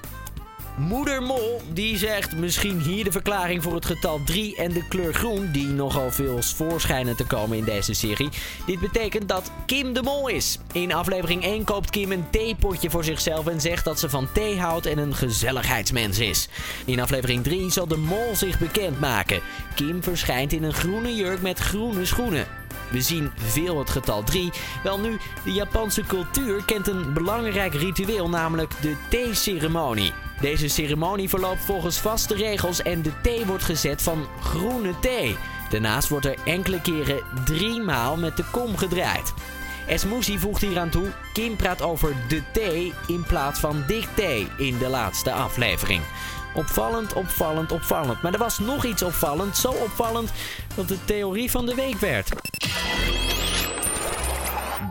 Moeder 0.78 1.24
Mol 1.24 1.62
die 1.74 1.98
zegt 1.98 2.36
misschien 2.36 2.82
hier 2.82 3.04
de 3.04 3.12
verklaring 3.12 3.64
voor 3.64 3.74
het 3.74 3.86
getal 3.86 4.22
3 4.26 4.56
en 4.56 4.74
de 4.74 4.88
kleur 4.88 5.14
groen, 5.14 5.52
die 5.52 5.68
nogal 5.68 6.12
veel 6.12 6.42
voorschijnen 6.42 7.16
te 7.16 7.26
komen 7.26 7.58
in 7.58 7.64
deze 7.64 7.94
serie. 7.94 8.30
Dit 8.66 8.80
betekent 8.80 9.30
dat 9.30 9.52
Kim 9.66 9.94
de 9.94 10.02
Mol 10.02 10.28
is. 10.28 10.60
In 10.72 10.94
aflevering 10.94 11.44
1 11.44 11.64
koopt 11.64 11.90
Kim 11.90 12.12
een 12.12 12.30
theepotje 12.30 12.90
voor 12.90 13.04
zichzelf 13.04 13.48
en 13.48 13.62
zegt 13.62 13.86
dat 13.86 14.00
ze 14.00 14.10
van 14.10 14.28
thee 14.32 14.60
houdt 14.60 14.86
en 14.86 14.98
een 14.98 15.16
gezelligheidsmens 15.16 16.20
is. 16.20 16.50
In 16.86 17.00
aflevering 17.00 17.44
3 17.44 17.72
zal 17.72 17.88
de 17.88 17.98
Mol 17.98 18.36
zich 18.36 18.60
bekendmaken. 18.60 19.42
Kim 19.76 20.04
verschijnt 20.04 20.54
in 20.54 20.64
een 20.64 20.74
groene 20.74 21.16
jurk 21.16 21.42
met 21.42 21.60
groene 21.60 22.06
schoenen. 22.06 22.48
We 22.92 23.02
zien 23.02 23.32
veel 23.36 23.80
het 23.80 23.90
getal 23.90 24.24
3. 24.24 24.52
Wel 24.84 25.00
nu, 25.00 25.18
de 25.44 25.52
Japanse 25.52 26.02
cultuur 26.02 26.66
kent 26.66 26.88
een 26.88 27.14
belangrijk 27.14 27.74
ritueel, 27.74 28.30
namelijk 28.30 28.74
de 28.82 28.96
thee-ceremonie. 29.10 30.25
Deze 30.42 30.68
ceremonie 30.68 31.30
verloopt 31.30 31.66
volgens 31.66 31.98
vaste 31.98 32.36
regels 32.36 32.82
en 32.82 33.02
de 33.02 33.22
thee 33.22 33.46
wordt 33.46 33.64
gezet 33.64 34.02
van 34.02 34.28
groene 34.42 35.00
thee. 35.00 35.38
Daarnaast 35.70 36.10
wordt 36.10 36.26
er 36.26 36.38
enkele 36.46 36.82
keren 36.82 37.24
drie 37.46 37.82
maal 37.82 38.18
met 38.18 38.38
de 38.38 38.44
kom 38.52 38.78
gedraaid. 38.78 39.34
Esmusi 39.88 40.40
voegt 40.40 40.62
hieraan 40.62 40.90
toe, 40.90 41.12
Kim 41.34 41.56
praat 41.56 41.82
over 41.82 42.14
de 42.28 42.42
thee 42.54 42.94
in 43.08 43.24
plaats 43.24 43.60
van 43.60 43.84
dik 43.88 44.08
thee 44.16 44.48
in 44.58 44.78
de 44.78 44.88
laatste 44.88 45.32
aflevering. 45.32 46.02
Opvallend, 46.56 47.14
opvallend, 47.14 47.72
opvallend. 47.72 48.22
Maar 48.22 48.34
er 48.34 48.40
was 48.40 48.60
nog 48.60 48.86
iets 48.86 49.02
opvallend. 49.04 49.58
Zo 49.58 49.70
opvallend 49.70 50.32
dat 50.76 50.88
de 50.88 51.06
theorie 51.06 51.52
van 51.52 51.66
de 51.66 51.76
week 51.76 51.98
werd. 51.98 52.30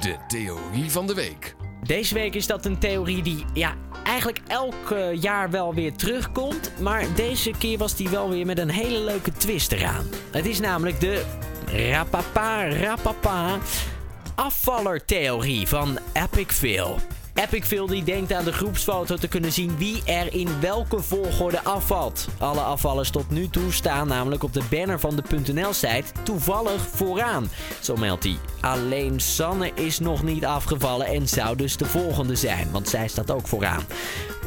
De 0.00 0.16
theorie 0.28 0.90
van 0.90 1.06
de 1.06 1.14
week. 1.14 1.54
Deze 1.86 2.14
week 2.14 2.34
is 2.34 2.46
dat 2.46 2.64
een 2.64 2.78
theorie 2.78 3.22
die 3.22 3.44
ja, 3.52 3.74
eigenlijk 4.04 4.40
elk 4.46 4.90
eh, 4.90 5.22
jaar 5.22 5.50
wel 5.50 5.74
weer 5.74 5.92
terugkomt. 5.92 6.72
Maar 6.80 7.04
deze 7.14 7.50
keer 7.58 7.78
was 7.78 7.96
die 7.96 8.08
wel 8.08 8.30
weer 8.30 8.46
met 8.46 8.58
een 8.58 8.70
hele 8.70 8.98
leuke 8.98 9.32
twist 9.32 9.72
eraan. 9.72 10.06
Het 10.30 10.46
is 10.46 10.60
namelijk 10.60 11.00
de 11.00 11.24
rapapa 11.90 12.68
rapapa 12.68 13.58
afvallertheorie 14.34 15.68
van 15.68 15.98
Epic 16.12 16.46
Phil. 16.46 16.98
Epic 17.34 18.04
denkt 18.04 18.32
aan 18.32 18.44
de 18.44 18.52
groepsfoto 18.52 19.16
te 19.16 19.28
kunnen 19.28 19.52
zien 19.52 19.76
wie 19.76 20.02
er 20.04 20.34
in 20.34 20.48
welke 20.60 21.02
volgorde 21.02 21.64
afvalt. 21.64 22.28
Alle 22.38 22.60
afvallers 22.60 23.10
tot 23.10 23.30
nu 23.30 23.48
toe 23.48 23.72
staan 23.72 24.08
namelijk 24.08 24.42
op 24.42 24.52
de 24.52 24.62
banner 24.70 25.00
van 25.00 25.16
de 25.16 25.52
.nl-site 25.52 26.04
toevallig 26.22 26.86
vooraan. 26.88 27.48
Zo 27.80 27.96
meldt 27.96 28.24
hij. 28.24 28.36
Alleen 28.60 29.20
Sanne 29.20 29.72
is 29.74 29.98
nog 29.98 30.22
niet 30.22 30.44
afgevallen 30.44 31.06
en 31.06 31.28
zou 31.28 31.56
dus 31.56 31.76
de 31.76 31.84
volgende 31.84 32.36
zijn, 32.36 32.70
want 32.70 32.88
zij 32.88 33.08
staat 33.08 33.30
ook 33.30 33.46
vooraan. 33.46 33.82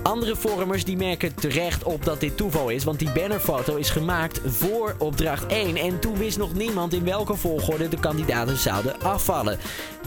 Andere 0.07 0.35
vormers 0.35 0.83
die 0.83 0.97
merken 0.97 1.35
terecht 1.35 1.83
op 1.83 2.05
dat 2.05 2.19
dit 2.19 2.37
toeval 2.37 2.69
is, 2.69 2.83
want 2.83 2.99
die 2.99 3.11
bannerfoto 3.11 3.75
is 3.75 3.89
gemaakt 3.89 4.41
voor 4.45 4.95
opdracht 4.97 5.45
1 5.45 5.75
en 5.75 5.99
toen 5.99 6.17
wist 6.17 6.37
nog 6.37 6.53
niemand 6.53 6.93
in 6.93 7.03
welke 7.03 7.35
volgorde 7.35 7.87
de 7.87 7.99
kandidaten 7.99 8.57
zouden 8.57 9.01
afvallen. 9.01 9.57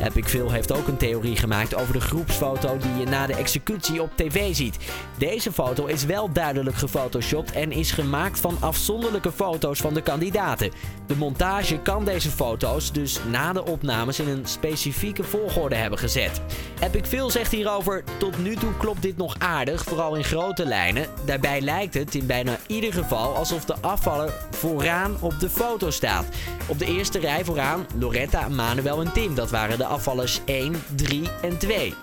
Epic 0.02 0.26
Phil 0.26 0.50
heeft 0.50 0.72
ook 0.72 0.88
een 0.88 0.96
theorie 0.96 1.36
gemaakt 1.36 1.74
over 1.74 1.92
de 1.92 2.00
groepsfoto 2.00 2.76
die 2.76 2.94
je 2.98 3.04
na 3.04 3.26
de 3.26 3.34
executie 3.34 4.02
op 4.02 4.10
tv 4.16 4.54
ziet. 4.54 4.78
Deze 5.18 5.52
foto 5.52 5.86
is 5.86 6.04
wel 6.04 6.32
duidelijk 6.32 6.76
gefotoshopt 6.76 7.52
en 7.52 7.72
is 7.72 7.90
gemaakt 7.90 8.40
van 8.40 8.56
afzonderlijke 8.60 9.32
foto's 9.32 9.80
van 9.80 9.94
de 9.94 10.02
kandidaten. 10.02 10.70
De 11.06 11.16
montage 11.16 11.78
kan 11.78 12.04
deze 12.04 12.30
foto's 12.30 12.92
dus 12.92 13.18
na 13.30 13.52
de 13.52 13.64
opnames 13.64 14.20
in 14.20 14.28
een 14.28 14.46
specifieke 14.46 15.24
volgorde 15.24 15.74
hebben 15.74 15.98
gezet. 15.98 16.40
Epic 16.80 17.08
Phil 17.08 17.30
zegt 17.30 17.52
hierover: 17.52 18.04
Tot 18.18 18.38
nu 18.38 18.56
toe 18.56 18.76
klopt 18.76 19.02
dit 19.02 19.16
nog 19.16 19.38
aardig, 19.38 19.84
vooral 19.90 20.14
in 20.16 20.24
grote 20.24 20.66
lijnen. 20.66 21.06
Daarbij 21.24 21.60
lijkt 21.60 21.94
het 21.94 22.14
in 22.14 22.26
bijna 22.26 22.56
ieder 22.66 22.92
geval 22.92 23.36
alsof 23.36 23.64
de 23.64 23.74
afvaller 23.80 24.32
vooraan 24.50 25.16
op 25.20 25.40
de 25.40 25.50
foto 25.50 25.90
staat. 25.90 26.24
Op 26.66 26.78
de 26.78 26.84
eerste 26.84 27.18
rij 27.18 27.44
vooraan 27.44 27.86
Loretta, 27.98 28.48
Manuel 28.48 29.00
en 29.00 29.12
Tim. 29.12 29.34
Dat 29.34 29.50
waren 29.50 29.78
de 29.78 29.84
afvallers 29.84 30.40
1, 30.44 30.82
3 30.94 31.28
en 31.42 31.58
2. 31.58 31.94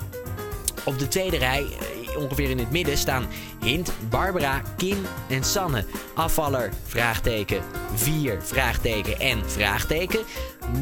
Op 0.86 1.00
de 1.00 1.08
tweede 1.08 1.38
rij, 1.38 1.66
eh, 1.80 2.18
ongeveer 2.18 2.50
in 2.50 2.60
het 2.60 2.72
midden, 2.72 2.98
staan 2.98 3.28
Hint, 3.64 3.92
Barbara, 4.10 4.62
Kim 4.78 4.98
en 5.30 5.44
Sanne. 5.44 5.86
Afvaller, 6.16 6.72
vraagteken, 6.84 7.62
4, 7.94 8.42
vraagteken 8.42 9.20
en 9.20 9.50
vraagteken. 9.50 10.20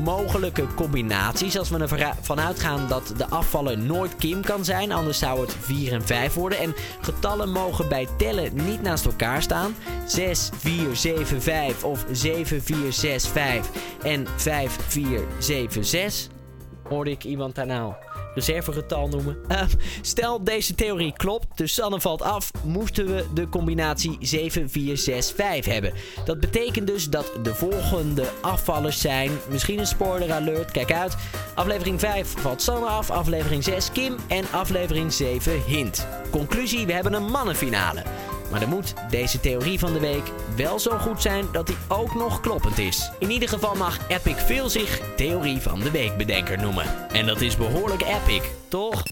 Mogelijke 0.03 0.67
combinaties, 0.75 1.57
als 1.57 1.69
we 1.69 1.77
ervan 1.77 2.39
uitgaan 2.39 2.87
dat 2.87 3.13
de 3.17 3.27
afvaller 3.27 3.77
nooit 3.77 4.15
Kim 4.15 4.41
kan 4.41 4.65
zijn, 4.65 4.91
anders 4.91 5.19
zou 5.19 5.41
het 5.41 5.55
4 5.59 5.93
en 5.93 6.05
5 6.05 6.33
worden. 6.33 6.59
En 6.59 6.75
getallen 7.01 7.51
mogen 7.51 7.89
bij 7.89 8.07
tellen 8.17 8.65
niet 8.65 8.81
naast 8.81 9.05
elkaar 9.05 9.41
staan. 9.41 9.75
6, 10.05 10.49
4, 10.55 10.95
7, 10.95 11.41
5 11.41 11.83
of 11.83 12.05
7, 12.11 12.63
4, 12.63 12.93
6, 12.93 13.27
5 13.27 13.69
en 14.03 14.27
5, 14.35 14.77
4, 14.87 15.19
7, 15.39 15.85
6. 15.85 16.29
Hoorde 16.89 17.11
ik 17.11 17.23
iemand 17.23 17.55
daar 17.55 17.65
nou 17.65 17.93
reservegetal 18.35 19.07
noemen. 19.07 19.37
Uh, 19.51 19.61
stel 20.01 20.43
deze 20.43 20.75
theorie 20.75 21.13
klopt, 21.13 21.47
dus 21.55 21.73
Sanne 21.73 22.01
valt 22.01 22.21
af, 22.21 22.51
moesten 22.63 23.05
we 23.15 23.25
de 23.33 23.49
combinatie 23.49 24.17
7465 24.19 25.73
hebben. 25.73 25.93
Dat 26.25 26.39
betekent 26.39 26.87
dus 26.87 27.09
dat 27.09 27.31
de 27.43 27.55
volgende 27.55 28.25
afvallers 28.41 29.01
zijn. 29.01 29.31
Misschien 29.49 29.79
een 29.79 29.87
spoiler 29.87 30.31
alert, 30.31 30.71
kijk 30.71 30.91
uit. 30.91 31.15
Aflevering 31.55 31.99
5 31.99 32.33
valt 32.37 32.61
Sanne 32.61 32.85
af, 32.85 33.09
aflevering 33.09 33.63
6 33.63 33.91
Kim 33.91 34.15
en 34.27 34.45
aflevering 34.51 35.13
7 35.13 35.63
Hint. 35.63 36.07
Conclusie, 36.31 36.85
we 36.85 36.93
hebben 36.93 37.13
een 37.13 37.31
mannenfinale. 37.31 38.03
Maar 38.55 38.63
dan 38.63 38.73
moet 38.73 38.93
deze 39.09 39.39
theorie 39.39 39.79
van 39.79 39.93
de 39.93 39.99
week 39.99 40.31
wel 40.55 40.79
zo 40.79 40.97
goed 40.97 41.21
zijn 41.21 41.45
dat 41.51 41.67
hij 41.67 41.77
ook 41.87 42.15
nog 42.15 42.39
kloppend 42.39 42.77
is. 42.77 43.11
In 43.19 43.31
ieder 43.31 43.49
geval 43.49 43.75
mag 43.75 43.99
Epic 44.07 44.35
veel 44.35 44.69
zich 44.69 45.01
theorie 45.15 45.59
van 45.61 45.79
de 45.79 45.91
week 45.91 46.17
bedenker 46.17 46.57
noemen. 46.57 47.09
En 47.11 47.25
dat 47.25 47.41
is 47.41 47.57
behoorlijk 47.57 48.01
epic, 48.01 48.41
toch? 48.67 49.03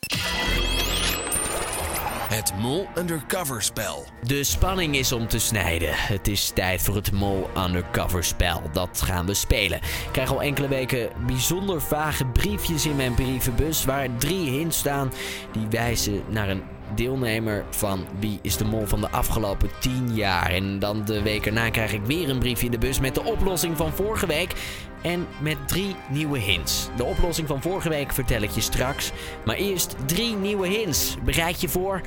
Het 2.34 2.54
Mol 2.58 2.88
Undercover 2.98 3.62
spel. 3.62 4.06
De 4.22 4.44
spanning 4.44 4.96
is 4.96 5.12
om 5.12 5.28
te 5.28 5.40
snijden. 5.40 5.90
Het 5.94 6.28
is 6.28 6.50
tijd 6.50 6.82
voor 6.82 6.96
het 6.96 7.12
Mol 7.12 7.50
Undercover 7.58 8.24
spel. 8.24 8.62
Dat 8.72 9.02
gaan 9.02 9.26
we 9.26 9.34
spelen. 9.34 9.78
Ik 9.78 10.10
krijg 10.12 10.32
al 10.32 10.42
enkele 10.42 10.68
weken 10.68 11.10
bijzonder 11.26 11.82
vage 11.82 12.26
briefjes 12.26 12.86
in 12.86 12.96
mijn 12.96 13.14
brievenbus 13.14 13.86
waar 13.86 14.08
drie 14.18 14.50
hints 14.50 14.78
staan 14.78 15.12
die 15.52 15.68
wijzen 15.70 16.24
naar 16.30 16.50
een 16.50 16.64
deelnemer 16.96 17.64
van 17.70 18.06
Wie 18.20 18.40
is 18.42 18.58
de 18.58 18.66
Mol 18.66 18.86
van 18.86 19.02
de 19.02 19.10
afgelopen 19.10 19.70
10 19.80 20.16
jaar. 20.16 20.50
En 20.50 20.80
dan 20.80 21.06
de 21.06 21.22
week 21.22 21.46
erna 21.46 21.70
krijg 21.70 21.94
ik 21.94 22.06
weer 22.06 22.30
een 22.30 22.40
briefje 22.40 22.66
in 22.66 22.72
de 22.72 22.78
bus 22.78 23.00
met 23.00 23.16
de 23.16 23.24
oplossing 23.24 23.78
van 23.78 23.92
vorige 23.92 24.26
week. 24.26 24.54
En 25.02 25.28
met 25.40 25.58
drie 25.66 25.96
nieuwe 26.10 26.40
hints. 26.40 26.90
De 26.96 27.04
oplossing 27.04 27.48
van 27.48 27.62
vorige 27.62 27.90
week 27.90 28.14
vertel 28.14 28.42
ik 28.42 28.52
je 28.52 28.62
straks. 28.62 29.12
Maar 29.46 29.56
eerst 29.56 29.96
drie 30.06 30.36
nieuwe 30.36 30.68
hints. 30.68 31.16
Bereid 31.24 31.62
je 31.62 31.70
voor? 31.70 32.02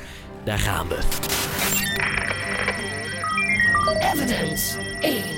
Daar 0.45 0.59
gaan 0.59 0.89
we. 0.89 0.99
Evidence 4.15 4.79
1. 5.01 5.37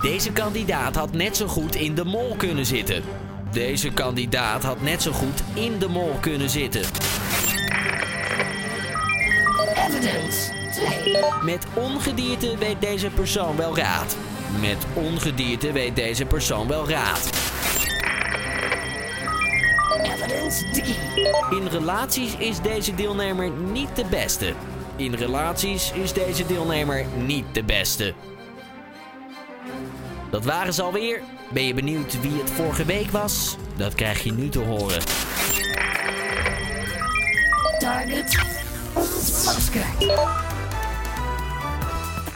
Deze 0.00 0.32
kandidaat 0.32 0.96
had 0.96 1.12
net 1.12 1.36
zo 1.36 1.46
goed 1.46 1.74
in 1.74 1.94
de 1.94 2.04
mol 2.04 2.34
kunnen 2.36 2.66
zitten. 2.66 3.02
Deze 3.52 3.90
kandidaat 3.90 4.62
had 4.62 4.82
net 4.82 5.02
zo 5.02 5.12
goed 5.12 5.42
in 5.54 5.78
de 5.78 5.88
mol 5.88 6.16
kunnen 6.20 6.50
zitten. 6.50 6.82
Evidence 10.04 10.50
2. 10.72 11.16
Met 11.42 11.66
ongedierte 11.74 12.56
weet 12.58 12.80
deze 12.80 13.10
persoon 13.10 13.56
wel 13.56 13.76
raad. 13.76 14.16
Met 14.60 14.76
ongedierte 14.94 15.72
weet 15.72 15.96
deze 15.96 16.24
persoon 16.24 16.68
wel 16.68 16.88
raad. 16.88 17.30
Evidence 20.02 20.70
3. 20.70 20.96
In 21.60 21.66
relaties 21.66 22.36
is 22.36 22.60
deze 22.60 22.94
deelnemer 22.94 23.50
niet 23.50 23.96
de 23.96 24.04
beste. 24.04 24.52
In 24.96 25.14
relaties 25.14 25.92
is 25.92 26.12
deze 26.12 26.46
deelnemer 26.46 27.04
niet 27.16 27.44
de 27.52 27.64
beste. 27.64 28.14
Dat 30.30 30.44
waren 30.44 30.74
ze 30.74 30.82
alweer. 30.82 31.20
Ben 31.52 31.64
je 31.64 31.74
benieuwd 31.74 32.20
wie 32.20 32.38
het 32.40 32.50
vorige 32.50 32.84
week 32.84 33.10
was? 33.10 33.56
Dat 33.76 33.94
krijg 33.94 34.22
je 34.22 34.32
nu 34.32 34.48
te 34.48 34.58
horen. 34.60 35.02
Target 37.78 38.53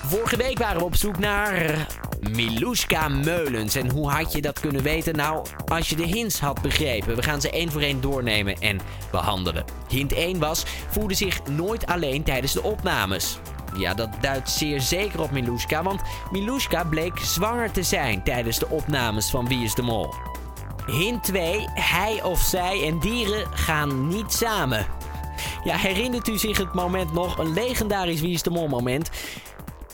Vorige 0.06 0.36
week 0.36 0.58
waren 0.58 0.78
we 0.78 0.84
op 0.84 0.96
zoek 0.96 1.18
naar 1.18 1.86
Miluska 2.30 3.08
Meulens. 3.08 3.74
En 3.74 3.90
hoe 3.90 4.10
had 4.10 4.32
je 4.32 4.42
dat 4.42 4.60
kunnen 4.60 4.82
weten? 4.82 5.16
Nou, 5.16 5.46
als 5.66 5.88
je 5.88 5.96
de 5.96 6.06
hints 6.06 6.40
had 6.40 6.62
begrepen. 6.62 7.16
We 7.16 7.22
gaan 7.22 7.40
ze 7.40 7.50
één 7.50 7.72
voor 7.72 7.80
één 7.80 8.00
doornemen 8.00 8.60
en 8.60 8.80
behandelen. 9.10 9.64
Hint 9.88 10.12
1 10.12 10.38
was, 10.38 10.64
voelde 10.90 11.14
zich 11.14 11.46
nooit 11.46 11.86
alleen 11.86 12.22
tijdens 12.22 12.52
de 12.52 12.62
opnames. 12.62 13.38
Ja, 13.76 13.94
dat 13.94 14.08
duidt 14.20 14.50
zeer 14.50 14.80
zeker 14.80 15.20
op 15.20 15.30
Miluska, 15.30 15.82
want 15.82 16.00
Miluska 16.30 16.84
bleek 16.84 17.18
zwanger 17.18 17.70
te 17.70 17.82
zijn 17.82 18.22
tijdens 18.22 18.58
de 18.58 18.68
opnames 18.68 19.30
van 19.30 19.48
Wie 19.48 19.64
is 19.64 19.74
de 19.74 19.82
Mol. 19.82 20.14
Hint 20.86 21.24
2, 21.24 21.68
hij 21.74 22.22
of 22.22 22.40
zij 22.40 22.86
en 22.86 22.98
dieren 22.98 23.46
gaan 23.50 24.08
niet 24.08 24.32
samen. 24.32 24.97
Ja, 25.64 25.76
herinnert 25.76 26.28
u 26.28 26.38
zich 26.38 26.58
het 26.58 26.74
moment 26.74 27.12
nog? 27.12 27.38
Een 27.38 27.52
legendarisch 27.52 28.20
Wie 28.20 28.32
is 28.32 28.42
de 28.42 28.50
Mol 28.50 28.68
moment. 28.68 29.10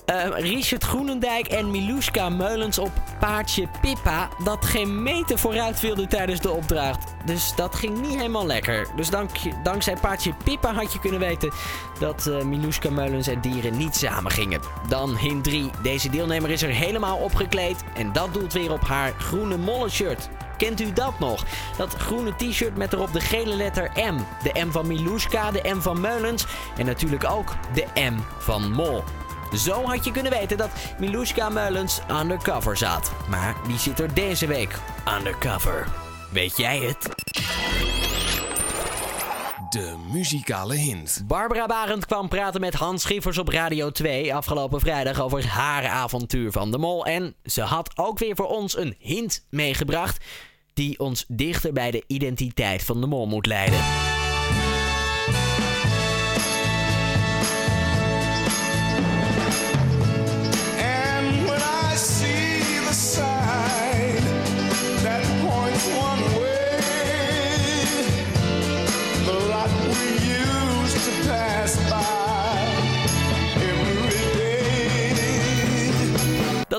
Eh, 0.04 0.24
Richard 0.36 0.84
Groenendijk 0.84 1.46
en 1.46 1.70
Miluska 1.70 2.28
Meulens 2.28 2.78
op 2.78 2.90
paardje 3.20 3.68
Pippa... 3.80 4.28
dat 4.44 4.64
geen 4.64 5.02
meter 5.02 5.38
vooruit 5.38 5.80
wilde 5.80 6.06
tijdens 6.06 6.40
de 6.40 6.50
opdracht. 6.50 7.14
Dus 7.24 7.52
dat 7.56 7.74
ging 7.74 8.00
niet 8.00 8.16
helemaal 8.16 8.46
lekker. 8.46 8.86
Dus 8.96 9.10
dank, 9.10 9.30
dankzij 9.62 9.96
paardje 10.00 10.34
Pippa 10.44 10.72
had 10.72 10.92
je 10.92 10.98
kunnen 10.98 11.20
weten... 11.20 11.52
dat 11.98 12.26
uh, 12.28 12.42
Miluska 12.42 12.90
Meulens 12.90 13.26
en 13.26 13.40
dieren 13.40 13.76
niet 13.76 13.96
samen 13.96 14.30
gingen. 14.30 14.60
Dan 14.88 15.16
hint 15.16 15.44
3. 15.44 15.70
Deze 15.82 16.10
deelnemer 16.10 16.50
is 16.50 16.62
er 16.62 16.70
helemaal 16.70 17.16
opgekleed... 17.16 17.84
en 17.94 18.12
dat 18.12 18.34
doelt 18.34 18.52
weer 18.52 18.72
op 18.72 18.82
haar 18.82 19.12
groene 19.18 19.56
mollenshirt. 19.56 20.28
Kent 20.56 20.80
u 20.80 20.92
dat 20.92 21.18
nog? 21.18 21.44
Dat 21.76 21.94
groene 21.94 22.37
t-shirt 22.37 22.76
met 22.76 22.92
erop 22.92 23.12
de 23.12 23.20
gele 23.20 23.54
letter 23.54 23.90
M. 23.94 24.16
De 24.42 24.64
M 24.64 24.70
van 24.70 24.87
Miluska, 24.87 25.50
de 25.50 25.75
M 25.75 25.80
van 25.80 26.00
Meulens 26.00 26.46
en 26.76 26.87
natuurlijk 26.87 27.25
ook 27.30 27.54
de 27.75 27.87
M 27.94 28.18
van 28.38 28.73
Mol. 28.73 29.04
Zo 29.52 29.84
had 29.84 30.04
je 30.04 30.11
kunnen 30.11 30.32
weten 30.32 30.56
dat 30.56 30.70
Miluska 30.99 31.49
Meulens 31.49 32.00
undercover 32.20 32.76
zat. 32.76 33.12
Maar 33.28 33.54
die 33.66 33.78
zit 33.78 34.00
er 34.00 34.14
deze 34.14 34.46
week 34.46 34.78
undercover. 35.18 35.87
Weet 36.30 36.56
jij 36.56 36.78
het? 36.78 37.13
De 39.75 39.95
muzikale 40.12 40.75
hint. 40.75 41.23
Barbara 41.26 41.66
Barend 41.66 42.07
kwam 42.07 42.28
praten 42.28 42.61
met 42.61 42.75
Hans 42.75 43.02
Schiffers 43.02 43.38
op 43.38 43.49
Radio 43.49 43.90
2 43.90 44.35
afgelopen 44.35 44.81
vrijdag 44.81 45.21
over 45.21 45.47
haar 45.47 45.87
avontuur 45.87 46.52
van 46.52 46.71
de 46.71 46.78
mol. 46.78 47.07
En 47.07 47.35
ze 47.45 47.62
had 47.62 47.99
ook 47.99 48.19
weer 48.19 48.37
voor 48.37 48.47
ons 48.47 48.76
een 48.76 48.95
hint 48.99 49.47
meegebracht 49.50 50.25
die 50.75 50.99
ons 50.99 51.25
dichter 51.28 51.73
bij 51.73 51.90
de 51.90 52.04
identiteit 52.07 52.83
van 52.83 53.00
de 53.00 53.07
mol 53.07 53.26
moet 53.26 53.47
leiden. 53.47 53.78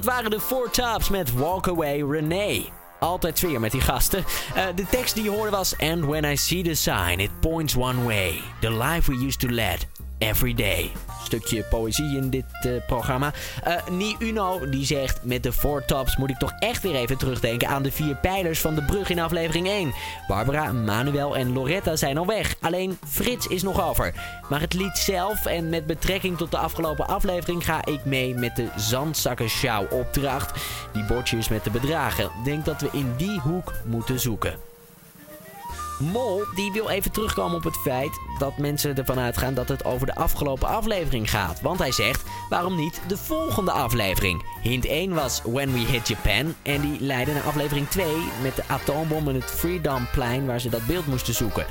Waren 0.06 0.32
de 0.32 0.40
Four 0.40 0.70
Tops 0.70 1.10
met 1.10 1.34
Walk 1.34 1.68
Away 1.68 2.02
Renee. 2.02 2.70
Altijd 3.00 3.38
sfeer 3.38 3.60
met 3.60 3.72
die 3.72 3.82
gasten. 3.82 4.26
Eh, 4.56 4.64
de 4.76 4.86
tekst 4.90 5.16
die 5.16 5.24
je 5.24 5.30
hoorde 5.30 5.52
was... 5.52 5.78
And 5.78 6.06
when 6.06 6.24
I 6.24 6.36
see 6.36 6.64
the 6.64 6.74
sign, 6.74 7.20
it 7.20 7.40
points 7.40 7.76
one 7.76 8.06
way. 8.06 8.42
The 8.60 8.72
life 8.72 9.12
we 9.12 9.26
used 9.26 9.40
to 9.40 9.48
lead 9.48 9.88
every 10.20 10.54
day. 10.54 10.92
Stukje 11.26 11.64
poëzie 11.64 12.18
in 12.18 12.30
dit 12.30 12.46
eh, 12.62 12.72
programma. 12.88 13.34
Eh 13.64 13.88
Nie 13.92 14.16
Uno 14.20 14.70
die 14.70 14.86
zegt... 14.86 15.20
Met 15.24 15.44
de 15.44 15.52
Four 15.52 15.86
Tops 15.86 16.18
moet 16.18 16.30
ik 16.30 16.38
toch 16.38 16.54
echt 16.60 16.84
weer 16.84 16.96
even 16.96 17.18
terugdenken... 17.18 17.68
aan 17.68 17.84
de 17.84 17.92
vier 17.92 18.16
pijlers 18.16 18.60
van 18.60 18.76
de 18.76 18.84
brug 18.84 19.10
in 19.10 19.20
aflevering 19.20 19.68
1. 19.68 19.94
Barbara, 20.28 20.72
Manuel 20.72 21.38
en 21.38 21.54
Loretta 21.54 21.96
zijn 21.96 22.18
al 22.18 22.26
weg. 22.26 22.56
Alleen 22.62 22.98
Frits 23.08 23.48
is 23.48 23.64
nog 23.64 23.88
over. 23.90 24.14
Maar 24.50 24.62
het 24.62 24.74
lied 24.74 24.98
zelf 24.98 25.46
en 25.46 25.70
met 25.70 25.86
betrekking 25.86 26.38
tot 26.38 26.52
de 26.52 26.58
afgelopen 26.58 27.08
aflevering... 27.08 27.66
ga 27.66 27.86
ik 27.86 28.06
mee 28.06 28.36
met 28.36 28.56
de 28.56 28.68
zandzakken 28.76 29.50
opdracht. 29.90 30.60
Die 30.94 31.06
bordjes 31.06 31.50
met 31.50 31.64
de 31.64 31.72
bedragen. 31.72 32.32
Denk 32.44 32.66
dat 32.66 32.82
we 32.82 32.90
in 32.92 33.14
die 33.18 33.40
hoek 33.40 33.74
moeten 33.86 34.20
zoeken. 34.20 34.75
Mol 36.00 36.44
die 36.56 36.72
wil 36.72 36.90
even 36.90 37.12
terugkomen 37.12 37.58
op 37.58 37.64
het 37.64 37.78
feit 37.78 38.20
dat 38.38 38.58
mensen 38.58 38.98
ervan 38.98 39.20
uitgaan 39.20 39.54
dat 39.54 39.70
het 39.70 39.86
over 39.86 40.06
de 40.06 40.16
afgelopen 40.16 40.68
aflevering 40.68 41.30
gaat. 41.30 41.62
Want 41.62 41.80
hij 41.80 41.92
zegt, 41.92 42.24
waarom 42.50 42.76
niet 42.76 43.02
de 43.08 43.18
volgende 43.18 43.72
aflevering? 43.72 44.44
Hint 44.62 44.86
1 44.86 45.14
was 45.14 45.42
When 45.44 45.74
We 45.74 45.80
Hit 45.80 46.08
Japan 46.08 46.56
en 46.62 46.82
die 46.82 47.00
leidde 47.00 47.34
naar 47.34 47.44
aflevering 47.44 47.88
2 47.88 48.06
met 48.42 48.56
de 48.56 48.64
atoombom 48.68 49.28
en 49.28 49.36
het 49.36 49.44
Freedomplein 49.44 50.46
waar 50.46 50.60
ze 50.60 50.70
dat 50.70 50.86
beeld 50.86 51.08
moesten 51.08 51.34
zoeken. 51.34 51.66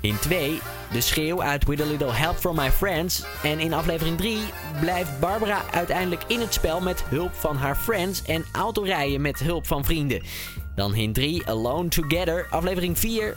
In 0.00 0.18
2 0.18 0.60
de 0.92 1.00
schreeuw 1.00 1.42
uit 1.42 1.64
With 1.64 1.80
a 1.80 1.84
Little 1.84 2.12
Help 2.12 2.36
From 2.36 2.56
My 2.56 2.70
Friends. 2.70 3.24
En 3.42 3.58
in 3.58 3.72
aflevering 3.72 4.16
3 4.16 4.38
blijft 4.80 5.20
Barbara 5.20 5.62
uiteindelijk 5.72 6.22
in 6.26 6.40
het 6.40 6.54
spel 6.54 6.80
met 6.80 7.04
hulp 7.04 7.34
van 7.34 7.56
haar 7.56 7.76
friends 7.76 8.22
en 8.22 8.44
autorijden 8.52 9.20
met 9.20 9.38
hulp 9.38 9.66
van 9.66 9.84
vrienden. 9.84 10.22
Dan 10.76 10.92
hint 10.92 11.14
3 11.14 11.42
Alone 11.46 11.88
Together. 11.88 12.46
Aflevering 12.50 12.98
4 12.98 13.36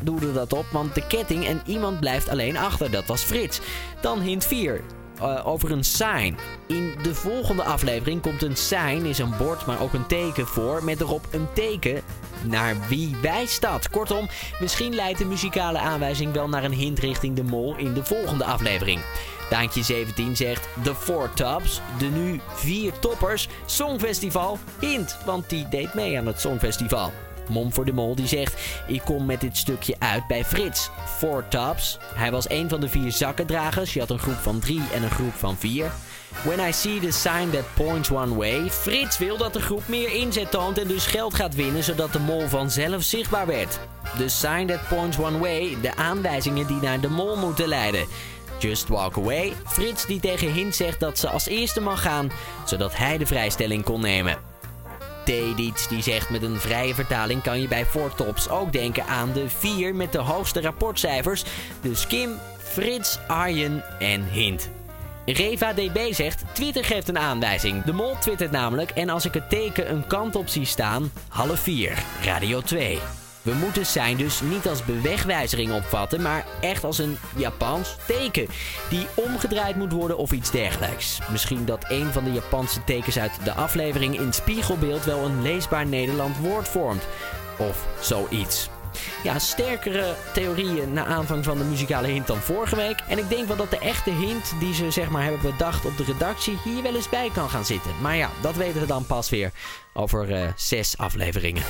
doelde 0.00 0.32
dat 0.32 0.52
op, 0.52 0.66
want 0.72 0.94
de 0.94 1.06
ketting 1.06 1.46
en 1.46 1.62
iemand 1.66 2.00
blijft 2.00 2.28
alleen 2.28 2.56
achter. 2.56 2.90
Dat 2.90 3.06
was 3.06 3.22
Frits. 3.22 3.60
Dan 4.00 4.20
hint 4.20 4.44
4. 4.44 4.80
eh, 5.20 5.46
over 5.46 5.70
een 5.70 5.84
sign. 5.84 6.36
In 6.66 6.94
de 7.02 7.14
volgende 7.14 7.62
aflevering 7.62 8.22
komt 8.22 8.42
een 8.42 8.56
sign, 8.56 9.04
is 9.04 9.18
een 9.18 9.36
bord, 9.38 9.66
maar 9.66 9.80
ook 9.80 9.92
een 9.92 10.06
teken 10.06 10.46
voor. 10.46 10.84
Met 10.84 11.00
erop 11.00 11.26
een 11.30 11.46
teken 11.52 12.02
naar 12.42 12.76
wie 12.88 13.16
wijst 13.22 13.60
dat. 13.60 13.90
Kortom, 13.90 14.28
misschien 14.60 14.94
leidt 14.94 15.18
de 15.18 15.24
muzikale 15.24 15.78
aanwijzing 15.78 16.32
wel 16.32 16.48
naar 16.48 16.64
een 16.64 16.72
hint 16.72 16.98
richting 16.98 17.36
de 17.36 17.42
mol 17.44 17.76
in 17.76 17.92
de 17.92 18.04
volgende 18.04 18.44
aflevering. 18.44 19.00
Daantje 19.50 19.82
17 19.82 20.36
zegt 20.36 20.68
The 20.82 20.94
Four 20.94 21.30
Tops, 21.34 21.80
de 21.98 22.06
nu 22.06 22.40
vier 22.54 22.92
toppers, 22.98 23.48
Songfestival, 23.66 24.58
hint, 24.80 25.16
want 25.24 25.50
die 25.50 25.68
deed 25.68 25.94
mee 25.94 26.18
aan 26.18 26.26
het 26.26 26.40
Songfestival. 26.40 27.12
Mom 27.48 27.72
voor 27.72 27.84
de 27.84 27.92
Mol 27.92 28.14
die 28.14 28.26
zegt: 28.26 28.54
Ik 28.86 29.02
kom 29.04 29.26
met 29.26 29.40
dit 29.40 29.56
stukje 29.56 29.96
uit 29.98 30.26
bij 30.26 30.44
Frits. 30.44 30.90
Four 31.16 31.48
Tops. 31.48 31.98
Hij 32.14 32.30
was 32.30 32.50
een 32.50 32.68
van 32.68 32.80
de 32.80 32.88
vier 32.88 33.12
zakkendragers. 33.12 33.94
Je 33.94 34.00
had 34.00 34.10
een 34.10 34.18
groep 34.18 34.38
van 34.42 34.58
drie 34.58 34.82
en 34.94 35.02
een 35.02 35.10
groep 35.10 35.34
van 35.34 35.56
vier. 35.56 35.90
When 36.44 36.68
I 36.68 36.72
see 36.72 37.00
the 37.00 37.10
sign 37.10 37.50
that 37.50 37.74
points 37.74 38.10
one 38.10 38.34
way. 38.34 38.70
Frits 38.70 39.18
wil 39.18 39.36
dat 39.36 39.52
de 39.52 39.60
groep 39.60 39.88
meer 39.88 40.14
inzet 40.14 40.50
toont 40.50 40.78
en 40.78 40.88
dus 40.88 41.06
geld 41.06 41.34
gaat 41.34 41.54
winnen, 41.54 41.84
zodat 41.84 42.12
de 42.12 42.18
mol 42.18 42.48
vanzelf 42.48 43.02
zichtbaar 43.02 43.46
werd. 43.46 43.78
The 44.16 44.28
sign 44.28 44.66
that 44.66 44.88
points 44.88 45.18
one 45.18 45.38
way. 45.38 45.76
De 45.82 45.96
aanwijzingen 45.96 46.66
die 46.66 46.80
naar 46.80 47.00
de 47.00 47.08
mol 47.08 47.36
moeten 47.36 47.68
leiden. 47.68 48.06
Just 48.58 48.88
walk 48.88 49.16
away. 49.16 49.52
Frits 49.66 50.06
die 50.06 50.20
tegen 50.20 50.52
Hint 50.52 50.74
zegt 50.74 51.00
dat 51.00 51.18
ze 51.18 51.28
als 51.28 51.46
eerste 51.46 51.80
mag 51.80 52.02
gaan, 52.02 52.32
zodat 52.64 52.96
hij 52.96 53.18
de 53.18 53.26
vrijstelling 53.26 53.84
kon 53.84 54.00
nemen. 54.00 54.38
T-Diets 55.24 55.88
die 55.88 56.02
zegt 56.02 56.30
met 56.30 56.42
een 56.42 56.60
vrije 56.60 56.94
vertaling 56.94 57.42
kan 57.42 57.60
je 57.60 57.68
bij 57.68 57.86
Four 57.86 58.14
Tops 58.14 58.48
ook 58.48 58.72
denken 58.72 59.06
aan 59.06 59.32
de 59.32 59.48
vier 59.48 59.94
met 59.94 60.12
de 60.12 60.18
hoogste 60.18 60.60
rapportcijfers. 60.60 61.44
Dus 61.80 62.06
Kim, 62.06 62.30
Frits, 62.58 63.18
Arjen 63.26 63.84
en 63.98 64.24
Hint. 64.24 64.70
Reva 65.26 65.72
DB 65.72 66.12
zegt, 66.12 66.44
Twitter 66.52 66.84
geeft 66.84 67.08
een 67.08 67.18
aanwijzing. 67.18 67.84
De 67.84 67.92
mol 67.92 68.16
twittert 68.18 68.50
namelijk 68.50 68.90
en 68.90 69.08
als 69.08 69.24
ik 69.24 69.34
het 69.34 69.50
teken 69.50 69.90
een 69.90 70.06
kant 70.06 70.36
op 70.36 70.48
zie 70.48 70.66
staan, 70.66 71.12
half 71.28 71.58
vier, 71.60 72.04
radio 72.22 72.60
2. 72.60 72.98
We 73.46 73.54
moeten 73.54 73.86
zijn 73.86 74.16
dus 74.16 74.40
niet 74.40 74.68
als 74.68 74.84
bewegwijzering 74.84 75.72
opvatten, 75.72 76.22
maar 76.22 76.44
echt 76.60 76.84
als 76.84 76.98
een 76.98 77.18
Japans 77.36 77.96
teken. 78.06 78.46
Die 78.88 79.06
omgedraaid 79.14 79.76
moet 79.76 79.92
worden 79.92 80.18
of 80.18 80.32
iets 80.32 80.50
dergelijks. 80.50 81.18
Misschien 81.30 81.64
dat 81.64 81.84
een 81.88 82.12
van 82.12 82.24
de 82.24 82.32
Japanse 82.32 82.84
tekens 82.84 83.18
uit 83.18 83.44
de 83.44 83.52
aflevering 83.52 84.20
in 84.20 84.32
spiegelbeeld 84.32 85.04
wel 85.04 85.24
een 85.24 85.42
leesbaar 85.42 85.86
Nederland 85.86 86.38
woord 86.38 86.68
vormt. 86.68 87.06
Of 87.58 87.86
zoiets. 88.00 88.68
Ja, 89.22 89.38
sterkere 89.38 90.14
theorieën 90.32 90.92
na 90.92 91.04
aanvang 91.04 91.44
van 91.44 91.58
de 91.58 91.64
muzikale 91.64 92.08
hint 92.08 92.26
dan 92.26 92.38
vorige 92.38 92.76
week. 92.76 93.00
En 93.08 93.18
ik 93.18 93.28
denk 93.28 93.46
wel 93.46 93.56
dat 93.56 93.70
de 93.70 93.78
echte 93.78 94.10
hint 94.10 94.54
die 94.58 94.74
ze 94.74 94.90
zeg 94.90 95.10
maar 95.10 95.22
hebben 95.22 95.50
bedacht 95.50 95.84
op 95.84 95.96
de 95.96 96.04
redactie 96.04 96.58
hier 96.64 96.82
wel 96.82 96.94
eens 96.94 97.08
bij 97.08 97.30
kan 97.32 97.48
gaan 97.48 97.64
zitten. 97.64 97.90
Maar 98.00 98.16
ja, 98.16 98.30
dat 98.40 98.56
weten 98.56 98.80
we 98.80 98.86
dan 98.86 99.06
pas 99.06 99.30
weer 99.30 99.52
over 99.92 100.32
eh, 100.32 100.48
zes 100.56 100.98
afleveringen. 100.98 101.62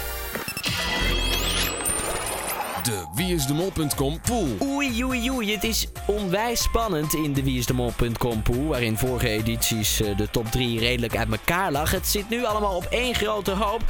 De 2.86 3.04
wieisdemol.com 3.14 4.20
pool. 4.20 4.48
Oei, 4.62 5.04
oei, 5.04 5.30
oei. 5.30 5.52
Het 5.52 5.64
is 5.64 5.86
onwijs 6.06 6.62
spannend 6.62 7.14
in 7.14 7.32
de 7.32 7.42
wieisdemol.com 7.42 8.42
pool. 8.42 8.66
Waarin 8.66 8.96
vorige 8.96 9.28
edities 9.28 10.00
eh, 10.00 10.16
de 10.16 10.30
top 10.30 10.46
3 10.50 10.78
redelijk 10.78 11.16
uit 11.16 11.30
elkaar 11.30 11.72
lag. 11.72 11.90
Het 11.90 12.06
zit 12.06 12.28
nu 12.28 12.44
allemaal 12.44 12.76
op 12.76 12.84
één 12.90 13.14
grote 13.14 13.50
hoop. 13.50 13.82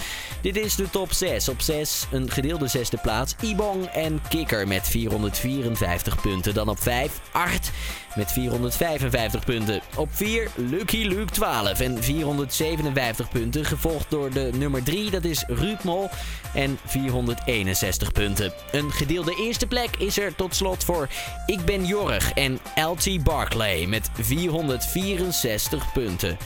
Dit 0.42 0.56
is 0.56 0.74
de 0.74 0.90
top 0.90 1.12
6. 1.12 1.48
Op 1.48 1.60
6 1.60 2.06
een 2.10 2.30
gedeelde 2.30 2.66
zesde 2.66 2.96
plaats. 2.96 3.34
Ibong 3.40 3.84
en 3.84 4.20
Kikker 4.28 4.68
met 4.68 4.88
454 4.88 6.20
punten. 6.20 6.54
Dan 6.54 6.68
op 6.68 6.82
5 6.82 7.20
Art 7.32 7.70
met 8.16 8.32
455 8.32 9.44
punten. 9.44 9.80
Op 9.96 10.08
4 10.10 10.50
Lucky 10.54 11.04
Luke 11.04 11.32
12 11.32 11.80
en 11.80 12.02
457 12.02 13.28
punten. 13.28 13.64
Gevolgd 13.64 14.10
door 14.10 14.30
de 14.30 14.50
nummer 14.54 14.82
3, 14.82 15.10
dat 15.10 15.24
is 15.24 15.44
Ruud 15.46 15.82
Mol 15.82 16.10
en 16.54 16.78
461 16.84 18.12
punten. 18.12 18.52
Een 18.72 18.85
gedeelde 18.92 19.36
eerste 19.36 19.66
plek 19.66 19.96
is 19.98 20.18
er 20.18 20.34
tot 20.34 20.54
slot 20.54 20.84
voor 20.84 21.08
Ik 21.46 21.64
Ben 21.64 21.84
Jorg 21.84 22.32
en 22.32 22.58
LT 22.74 23.22
Barclay 23.22 23.86
met 23.86 24.10
464 24.20 25.92
punten. 25.92 26.36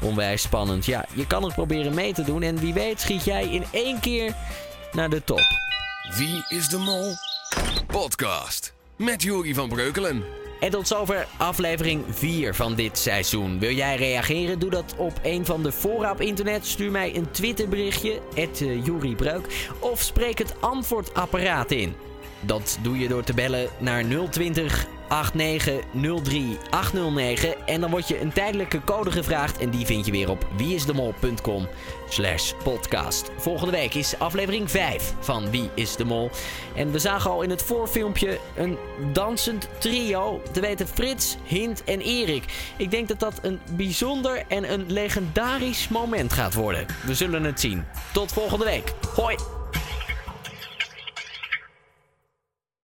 Onwijs 0.00 0.42
spannend. 0.42 0.86
Ja, 0.86 1.06
je 1.14 1.26
kan 1.26 1.42
het 1.42 1.54
proberen 1.54 1.94
mee 1.94 2.12
te 2.12 2.22
doen 2.22 2.42
en 2.42 2.58
wie 2.58 2.72
weet 2.72 3.00
schiet 3.00 3.24
jij 3.24 3.48
in 3.48 3.64
één 3.70 4.00
keer 4.00 4.34
naar 4.92 5.10
de 5.10 5.24
top. 5.24 5.44
Wie 6.16 6.44
is 6.48 6.68
de 6.68 6.78
Mol? 6.78 7.14
Podcast 7.86 8.74
met 8.96 9.22
Jury 9.22 9.54
van 9.54 9.68
Breukelen. 9.68 10.43
En 10.60 10.70
tot 10.70 10.88
zover 10.88 11.26
aflevering 11.36 12.04
4 12.08 12.54
van 12.54 12.74
dit 12.74 12.98
seizoen. 12.98 13.58
Wil 13.58 13.70
jij 13.70 13.96
reageren? 13.96 14.58
Doe 14.58 14.70
dat 14.70 14.94
op 14.96 15.12
een 15.22 15.44
van 15.44 15.62
de 15.62 15.72
fora 15.72 16.10
op 16.10 16.20
internet. 16.20 16.66
Stuur 16.66 16.90
mij 16.90 17.16
een 17.16 17.30
Twitterberichtje, 17.30 18.20
Jury 18.84 19.14
Breuk. 19.14 19.68
Of 19.78 20.00
spreek 20.00 20.38
het 20.38 20.54
antwoordapparaat 20.60 21.70
in. 21.70 21.94
Dat 22.40 22.78
doe 22.82 22.98
je 22.98 23.08
door 23.08 23.24
te 23.24 23.34
bellen 23.34 23.68
naar 23.78 24.04
020 24.30 24.32
8903 24.32 24.93
809. 25.08 27.66
En 27.66 27.80
dan 27.80 27.90
wordt 27.90 28.08
je 28.08 28.20
een 28.20 28.32
tijdelijke 28.32 28.84
code 28.84 29.10
gevraagd. 29.10 29.58
En 29.58 29.70
die 29.70 29.86
vind 29.86 30.06
je 30.06 30.12
weer 30.12 30.30
op 30.30 30.46
wieisdemol.com 30.56 31.68
slash 32.08 32.52
podcast. 32.62 33.30
Volgende 33.36 33.72
week 33.72 33.94
is 33.94 34.18
aflevering 34.18 34.70
5 34.70 35.14
van 35.20 35.50
Wie 35.50 35.70
is 35.74 35.96
de 35.96 36.04
Mol. 36.04 36.30
En 36.74 36.92
we 36.92 36.98
zagen 36.98 37.30
al 37.30 37.42
in 37.42 37.50
het 37.50 37.62
voorfilmpje 37.62 38.38
een 38.56 38.78
dansend 39.12 39.68
trio. 39.78 40.42
Te 40.52 40.60
weten 40.60 40.88
Frits, 40.88 41.36
Hint 41.44 41.84
en 41.84 42.00
Erik. 42.00 42.44
Ik 42.76 42.90
denk 42.90 43.08
dat 43.08 43.20
dat 43.20 43.38
een 43.42 43.60
bijzonder 43.70 44.42
en 44.48 44.72
een 44.72 44.92
legendarisch 44.92 45.88
moment 45.88 46.32
gaat 46.32 46.54
worden. 46.54 46.86
We 47.06 47.14
zullen 47.14 47.44
het 47.44 47.60
zien. 47.60 47.84
Tot 48.12 48.32
volgende 48.32 48.64
week. 48.64 48.92
Hoi! 49.14 49.53